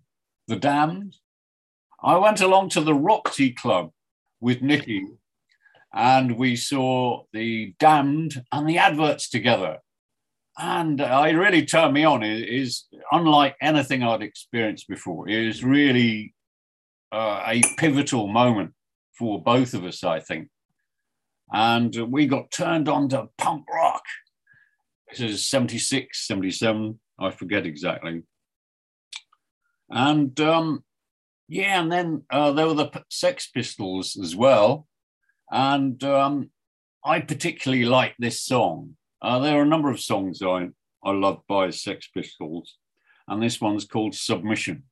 [0.47, 1.15] The Damned.
[2.03, 3.91] I went along to the Roxy Club
[4.39, 5.03] with Nikki
[5.93, 9.79] and we saw the Damned and the adverts together.
[10.57, 12.23] And uh, it really turned me on.
[12.23, 15.29] It is unlike anything I'd experienced before.
[15.29, 16.33] it was really
[17.11, 18.73] uh, a pivotal moment
[19.17, 20.49] for both of us, I think.
[21.51, 24.03] And we got turned on to punk rock.
[25.09, 28.23] This is 76, 77, I forget exactly.
[29.89, 30.83] And um,
[31.47, 34.87] yeah, and then uh, there were the Sex Pistols as well.
[35.51, 36.49] And um,
[37.03, 38.95] I particularly like this song.
[39.21, 40.69] Uh, there are a number of songs I,
[41.03, 42.75] I love by Sex Pistols,
[43.27, 44.83] and this one's called Submission.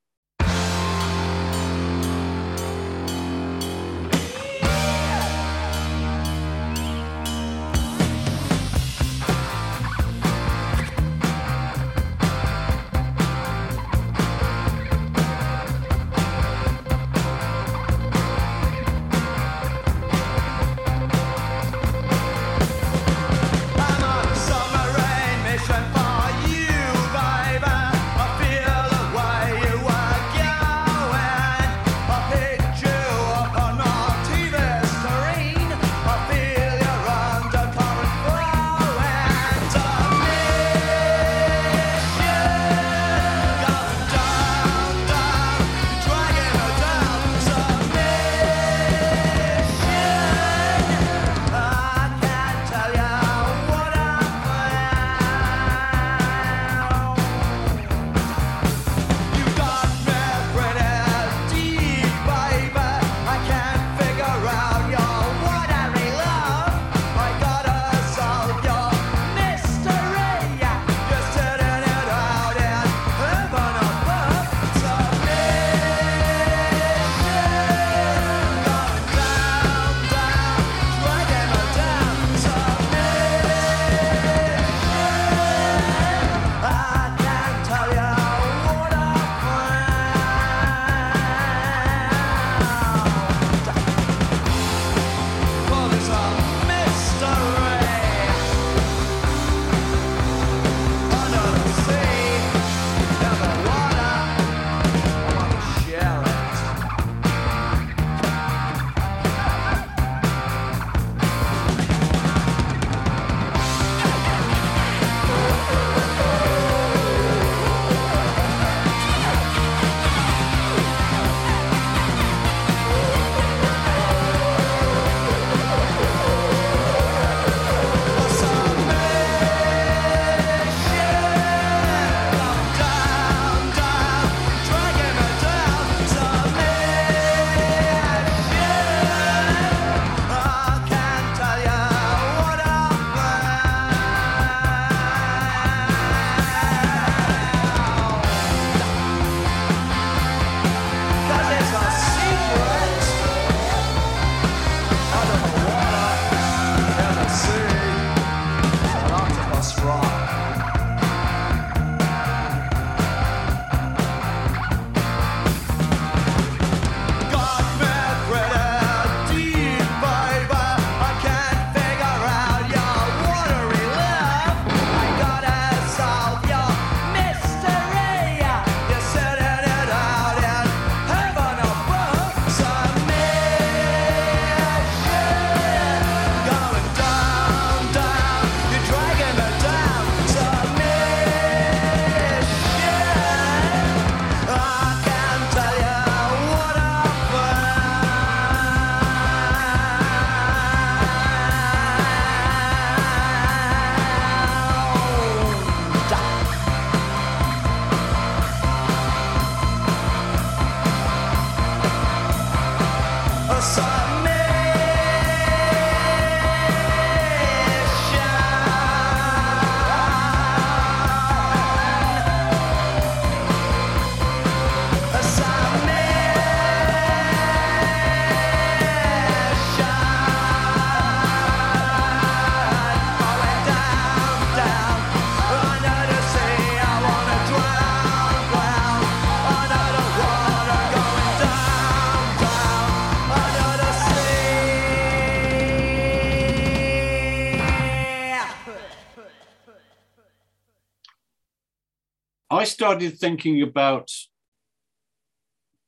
[252.85, 254.11] Started thinking about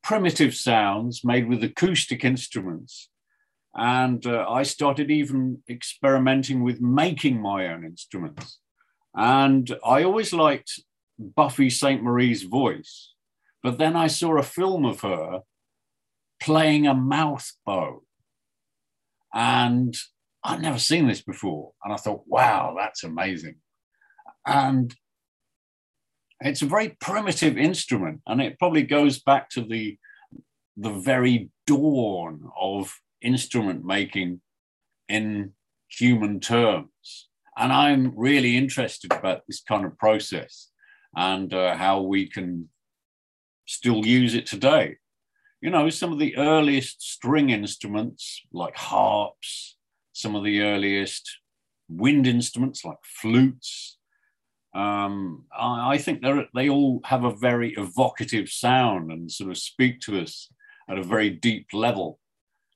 [0.02, 3.10] primitive sounds made with acoustic instruments.
[3.76, 8.58] And uh, I started even experimenting with making my own instruments.
[9.16, 10.82] And I always liked
[11.20, 13.14] Buffy Sainte-Marie's voice.
[13.62, 15.42] But then I saw a film of her
[16.42, 18.02] playing a mouth bow.
[19.36, 19.96] And
[20.44, 21.74] I'd never seen this before.
[21.84, 23.58] And I thought, wow, that's amazing.
[24.48, 24.96] And
[26.42, 29.98] it's a very primitive instrument, and it probably goes back to the,
[30.76, 34.42] the very dawn of instrument making
[35.10, 35.54] in
[35.88, 37.30] human terms.
[37.58, 40.70] And I'm really interested about this kind of process
[41.16, 42.70] and uh, how we can
[43.66, 44.98] still use it today.
[45.62, 49.78] You know, some of the earliest string instruments like harps,
[50.14, 51.40] some of the earliest
[51.90, 53.97] wind instruments like flutes.
[54.78, 56.24] Um, I, I think
[56.54, 60.50] they all have a very evocative sound and sort of speak to us
[60.88, 62.20] at a very deep level.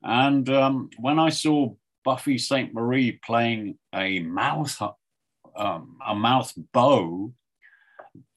[0.02, 4.76] And um, when I saw Buffy Sainte-Marie playing a mouth
[5.56, 7.34] um, a mouth bow,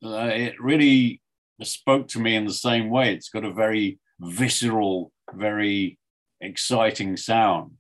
[0.05, 1.23] uh, it really
[1.63, 3.15] spoke to me in the same way.
[3.15, 5.99] It's got a very visceral, very
[6.41, 7.71] exciting sound.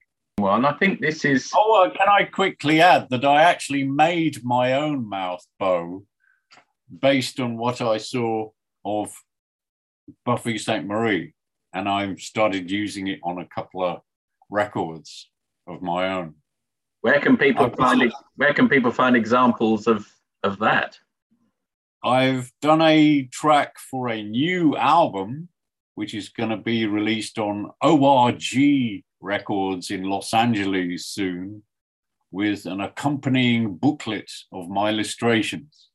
[0.53, 1.51] And I think this is.
[1.55, 6.05] Oh, uh, can I quickly add that I actually made my own mouth bow
[7.01, 8.51] based on what I saw
[8.85, 9.13] of
[10.25, 11.35] Buffy Sainte-Marie,
[11.73, 14.01] and I started using it on a couple of
[14.51, 15.31] records
[15.67, 16.35] of my own.
[17.01, 18.13] Where can people I've- find it?
[18.37, 20.11] Where can people find examples of
[20.43, 20.99] of that?
[22.03, 25.49] I've done a track for a new album,
[25.95, 31.63] which is going to be released on ORG Records in Los Angeles soon,
[32.31, 35.89] with an accompanying booklet of my illustrations.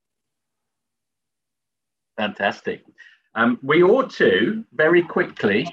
[2.18, 2.84] Fantastic.
[3.36, 5.68] Um, we ought to very quickly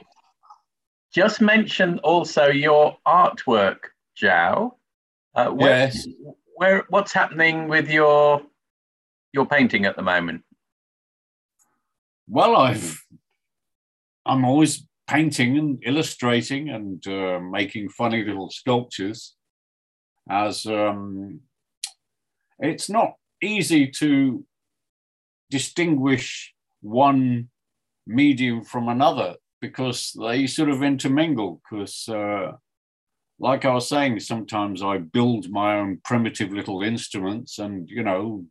[1.12, 3.78] just mention also your artwork,
[4.14, 4.76] Jowe.
[5.34, 6.06] Uh, where, Yes.
[6.56, 8.42] where what's happening with your
[9.32, 10.42] your painting at the moment?
[12.28, 13.02] Well, I've
[14.24, 19.34] I'm always painting and illustrating and uh, making funny little sculptures.
[20.28, 21.40] As um,
[22.58, 24.44] it's not easy to
[25.50, 27.48] distinguish one
[28.06, 31.60] medium from another because they sort of intermingle.
[31.70, 32.52] Because, uh,
[33.38, 38.44] like I was saying, sometimes I build my own primitive little instruments, and you know,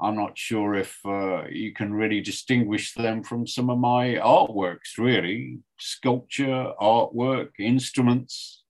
[0.00, 4.96] I'm not sure if uh, you can really distinguish them from some of my artworks,
[4.96, 5.58] really.
[5.78, 8.62] Sculpture, artwork, instruments,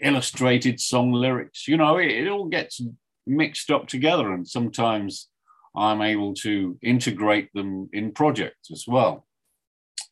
[0.00, 1.66] illustrated song lyrics.
[1.66, 2.80] You know, it, it all gets
[3.26, 5.28] mixed up together, and sometimes
[5.76, 9.26] I'm able to integrate them in projects as well.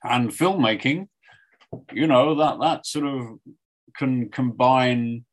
[0.02, 1.08] And filmmaking,
[1.92, 3.38] you know, that that sort of
[3.96, 5.24] can combine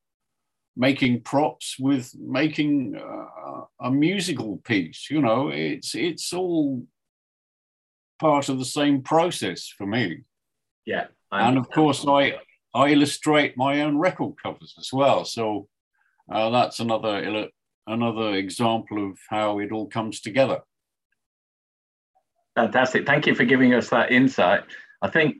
[0.76, 6.84] making props with making uh, a musical piece you know it's it's all
[8.20, 10.24] part of the same process for me
[10.86, 12.36] Yeah, and of course i
[12.74, 15.68] i illustrate my own record covers as well so
[16.32, 17.50] uh, that's another
[17.88, 20.62] another example of how it all comes together
[22.56, 23.06] Fantastic.
[23.06, 24.64] Thank you for giving us that insight.
[25.02, 25.38] I think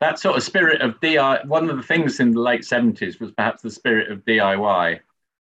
[0.00, 3.32] that sort of spirit of DIY, one of the things in the late 70s was
[3.32, 5.00] perhaps the spirit of DIY,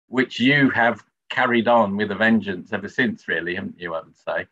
[0.09, 3.94] which you have carried on with a vengeance ever since, really, haven't you?
[3.94, 4.46] I would say.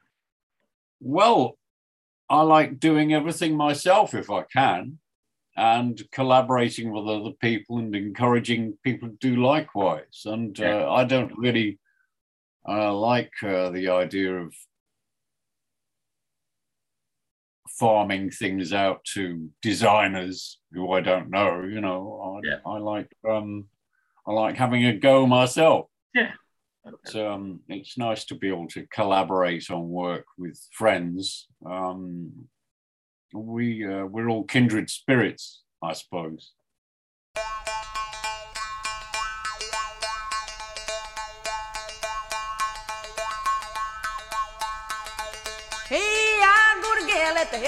[1.01, 1.59] Well,
[2.31, 4.99] I like doing everything myself if I can,
[5.57, 10.23] and collaborating with other people and encouraging people to do likewise.
[10.25, 10.85] And Yeah.
[10.85, 11.81] uh, I don't really
[12.69, 14.55] uh, like uh, the idea of
[17.79, 21.63] farming things out to designers who I don't know.
[21.63, 22.59] You know, I, Yeah.
[22.67, 23.67] I like um,
[24.27, 25.87] I like having a go myself.
[26.15, 26.33] Yeah.
[26.85, 31.47] But, um, it's nice to be able to collaborate on work with friends.
[31.67, 32.49] Um,
[33.35, 36.53] we uh, we're all kindred spirits, I suppose.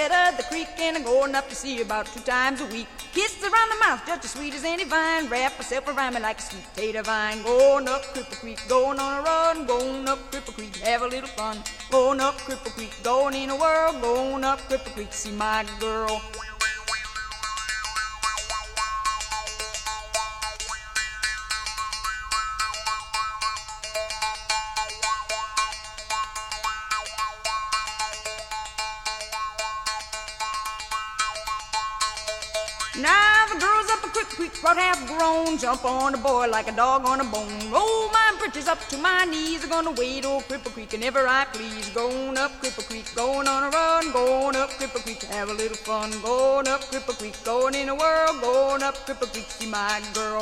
[0.05, 2.65] Of uh, the creek and I'm going up to see her about two times a
[2.65, 2.87] week.
[3.13, 5.27] Kisses around the mouth just as sweet as any vine.
[5.27, 7.43] Wrap myself around me like a sweet potato vine.
[7.43, 9.65] Going up Cripple Creek, going on a run.
[9.65, 11.57] Going up Cripple Creek, have a little fun.
[11.91, 13.93] Going up Cripple Creek, going in a whirl.
[14.01, 16.21] Going up Cripple Creek, see my girl.
[35.59, 37.71] Jump on the boy like a dog on a bone.
[37.71, 39.63] Roll my britches up to my knees.
[39.63, 41.89] I'm gonna wade old Cripple Creek whenever I please.
[41.89, 44.11] Going up Cripple Creek, going on a run.
[44.11, 46.11] Going up Cripple Creek, have a little fun.
[46.21, 48.41] Going up Cripple Creek, going in the world.
[48.41, 50.41] Going up Cripple Creek, see my girl.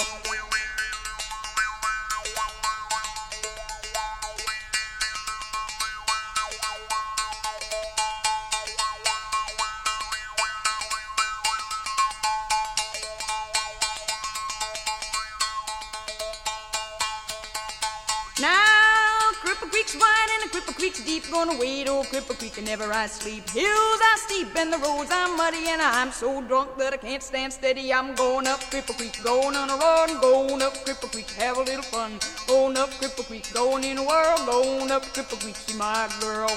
[21.50, 21.88] Deep.
[21.88, 23.50] Gonna old Cripple Creek and never I sleep.
[23.50, 27.24] Hills are steep and the roads are muddy, and I'm so drunk that I can't
[27.24, 27.94] stand steady.
[27.94, 31.62] I'm going up Cripple Creek, going on a run, going up Cripple Creek, have a
[31.62, 32.20] little fun.
[32.48, 34.04] Going up Cripple Creek, going in the
[34.46, 36.50] going up Cripple Creek, see my girl.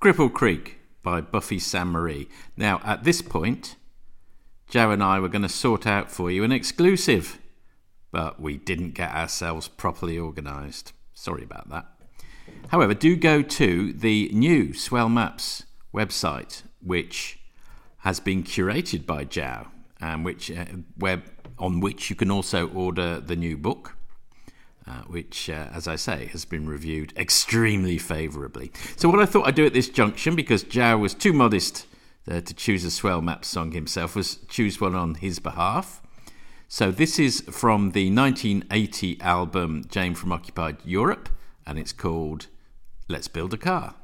[0.00, 2.28] Cripple Creek by Buffy Sainte-Marie.
[2.56, 3.76] Now, at this point,
[4.68, 7.38] Jowe and I were going to sort out for you an exclusive,
[8.10, 10.92] but we didn't get ourselves properly organised.
[11.14, 11.86] Sorry about that.
[12.68, 15.64] However, do go to the new Swell Maps
[15.94, 17.38] website, which
[17.98, 19.68] has been curated by Jowe,
[20.00, 21.16] and which uh,
[21.58, 23.96] on which you can also order the new book,
[24.86, 28.70] uh, which, uh, as I say, has been reviewed extremely favourably.
[28.96, 31.86] So, what I thought I'd do at this junction, because Jowe was too modest
[32.30, 36.02] uh, to choose a Swell Maps song himself, was choose one on his behalf.
[36.68, 41.28] So, this is from the 1980 album Jane from Occupied Europe,
[41.66, 42.48] and it's called
[43.08, 43.94] Let's Build a Car.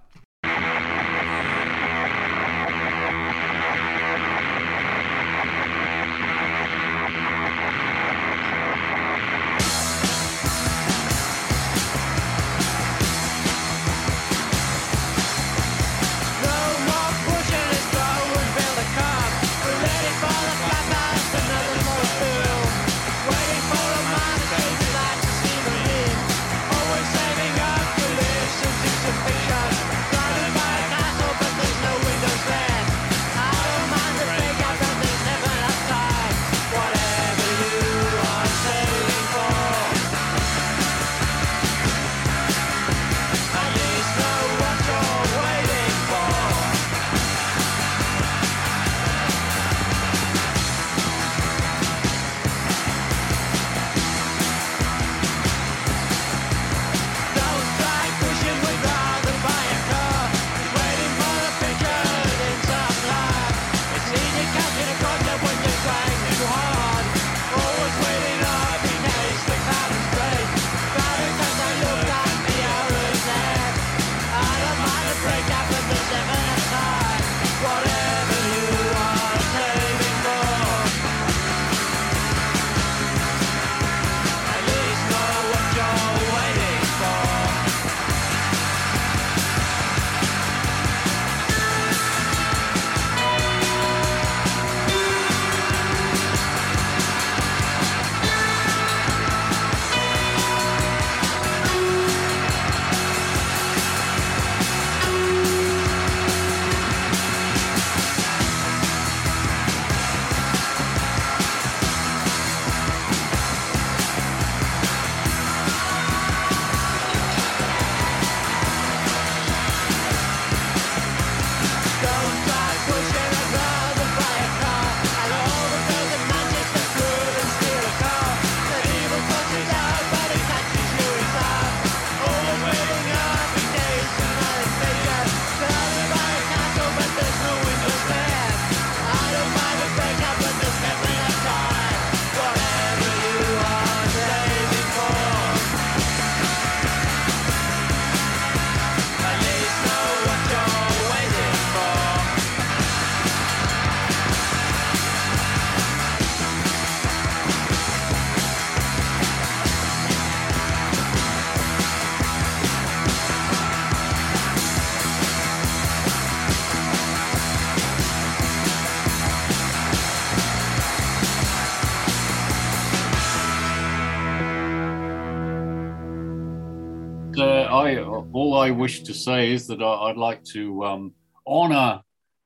[178.62, 181.12] I wish to say is that I, I'd like to um,
[181.46, 182.02] honour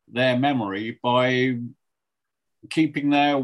[0.09, 1.59] their memory by
[2.71, 3.43] keeping their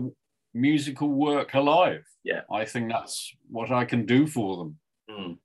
[0.55, 2.05] musical work alive.
[2.25, 2.43] Yeah.
[2.51, 4.79] I think that's what I can do for them.
[5.11, 5.39] Mm.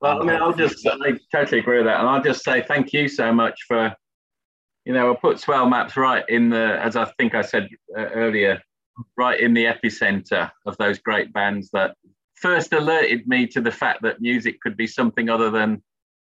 [0.00, 2.92] Well, I mean, I'll just I totally agree with that, and I'll just say thank
[2.92, 3.94] you so much for,
[4.84, 8.08] you know, I put Swell Maps right in the, as I think I said uh,
[8.24, 8.62] earlier,
[9.16, 11.96] right in the epicenter of those great bands that
[12.34, 15.82] first alerted me to the fact that music could be something other than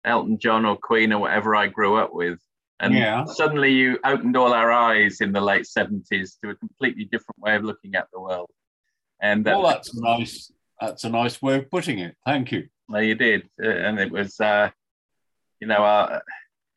[0.06, 2.40] Elton John or Queen or whatever I grew up with.
[2.80, 3.24] And Yeah.
[3.26, 7.56] suddenly you opened all our eyes in the late 70s to a completely different way
[7.56, 8.50] of looking at the world.
[9.22, 10.52] And uh, Well, that's nice.
[10.82, 12.16] That's a nice way of putting it.
[12.26, 12.68] Thank you.
[12.90, 13.50] no, you did.
[13.64, 14.70] Uh, and it was, uh,
[15.62, 16.20] you know, uh,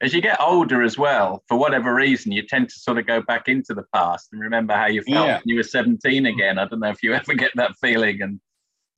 [0.01, 3.21] as you get older as well, for whatever reason, you tend to sort of go
[3.21, 5.35] back into the past and remember how you felt Yeah.
[5.39, 6.59] when you were 17 again.
[6.61, 8.23] I don't know if you ever get that feeling.
[8.23, 8.41] And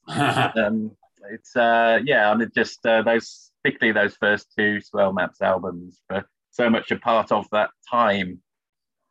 [0.59, 0.91] um,
[1.31, 6.01] it's, uh, yeah, and it just, uh, those, particularly those first two Swell Maps albums,
[6.11, 8.41] were so much a part of that time.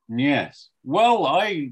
[0.07, 0.69] yes.
[0.83, 1.71] Well, I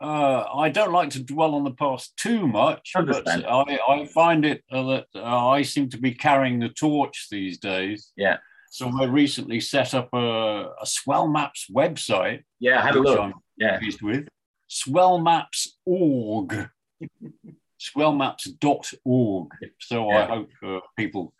[0.00, 4.44] uh, I don't like to dwell on the past too much, but I, I find
[4.44, 8.12] it uh, that uh, I seem to be carrying the torch these days.
[8.16, 8.36] Yeah.
[8.70, 13.18] So I recently set up a, a Swell Maps website, Yeah, I had a look.
[13.18, 13.78] I'm Yeah.
[13.78, 14.28] pleased with.
[14.70, 16.68] Swellmaps.org.
[17.80, 19.48] Swellmaps.org.
[19.80, 21.32] So I hope uh, people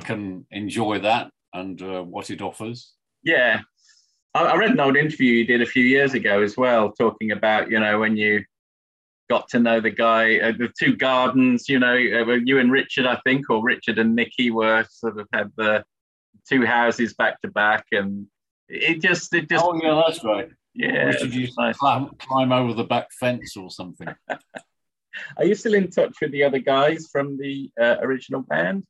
[0.00, 2.92] can enjoy that and uh, what it offers.
[3.22, 3.60] Yeah.
[4.34, 7.32] I, I read an old interview you did a few years ago as well, talking
[7.32, 8.44] about, you know, when you
[9.28, 13.06] got to know the guy, uh, the two gardens, you know, uh, you and Richard,
[13.06, 15.84] I think, or Richard and Nikki were sort of had the
[16.48, 17.84] two houses back to back.
[17.92, 18.26] And
[18.68, 20.50] it just, it just, oh, yeah, that's right.
[20.74, 21.04] yeah.
[21.04, 24.08] Richard used to climb, climb over the back fence or something.
[25.36, 28.84] Are you still in touch with the other guys from the uh, original band?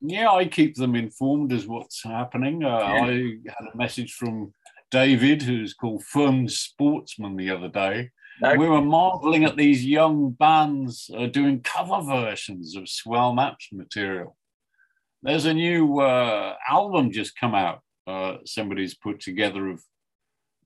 [0.00, 2.64] Yeah, I keep them informed as what's happening.
[2.64, 3.04] Uh, Yeah.
[3.04, 3.08] I
[3.46, 4.54] had a message from
[4.90, 8.10] David, who's called Phones Sportsman, the other day.
[8.40, 8.54] No?
[8.54, 14.36] We were marveling at these young bands uh, doing cover versions of Swell Maps material.
[15.22, 17.80] There's a new uh, album just come out.
[18.06, 19.82] Uh, somebody's put together of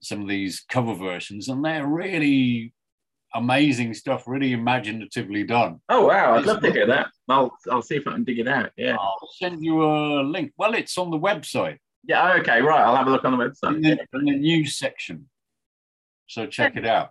[0.01, 2.71] some of these cover versions, and they're really
[3.33, 5.81] amazing stuff, really imaginatively done.
[5.89, 6.35] Oh, wow.
[6.35, 7.07] I'd love to hear that.
[7.27, 8.71] I'll, I'll see if I can dig it out.
[8.77, 8.95] Yeah.
[8.99, 10.53] I'll send you a link.
[10.57, 11.79] Well, it's on the website.
[12.03, 12.35] Yeah.
[12.35, 12.61] Okay.
[12.61, 12.81] Right.
[12.81, 13.81] I'll have a look on the in website.
[13.81, 15.29] the, in the news section.
[16.27, 17.09] So check it out.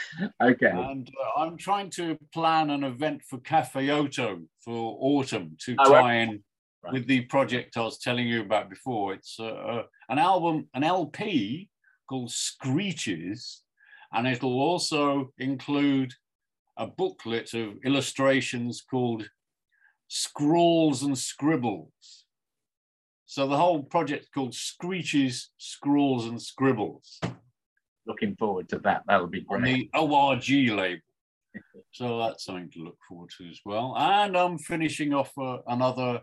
[0.42, 0.70] Okay.
[0.70, 5.92] And uh, I'm trying to plan an event for Cafe Oto for autumn to Oh,
[5.92, 6.42] tie in
[6.82, 6.92] right.
[6.92, 9.14] with the project I was telling you about before.
[9.14, 11.68] It's uh, uh, an album, an LP
[12.08, 13.62] called Screeches,
[14.12, 16.12] and it'll also include
[16.76, 19.28] a booklet of illustrations called
[20.08, 22.24] Scrawls and Scribbles.
[23.26, 27.18] So the whole project called Screeches, Scrawls and Scribbles
[28.06, 29.02] Looking forward to that.
[29.06, 29.90] That'll be on great.
[29.92, 31.02] the ORG label.
[31.92, 33.94] So that's something to look forward to as well.
[33.96, 36.22] And I'm finishing off uh, another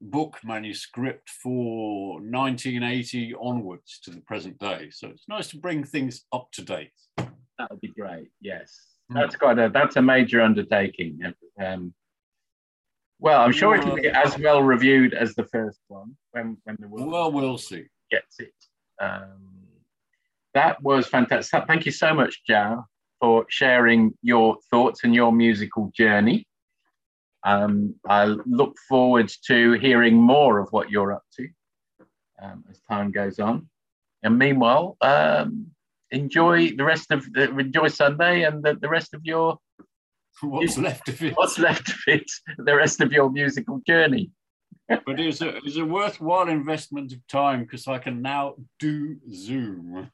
[0.00, 4.90] book manuscript for 1980 onwards to the present day.
[4.90, 6.92] So it's nice to bring things up to date.
[7.16, 8.28] That would be great.
[8.40, 9.14] Yes, Hmm.
[9.18, 11.20] that's quite a that's a major undertaking.
[11.58, 11.94] Um,
[13.18, 16.88] Well, I'm sure it'll be as well reviewed as the first one when when the
[16.88, 17.86] world Well, we'll see.
[18.10, 18.52] gets it.
[19.00, 19.55] Um,
[20.56, 21.66] that was fantastic.
[21.66, 22.86] Thank you so much, Jowe,
[23.20, 26.46] for sharing your thoughts and your musical journey.
[27.44, 31.48] Um, I look forward to hearing more of what you're up to
[32.42, 33.68] um, as time goes on.
[34.22, 35.66] And meanwhile, um,
[36.10, 39.58] enjoy the rest of the, enjoy Sunday and the, the rest of your
[40.40, 41.34] What's left of it?
[41.36, 44.30] what's left of it, the rest of your musical journey.
[44.88, 50.10] But it's a, it's a worthwhile investment of time because I can now do Zoom.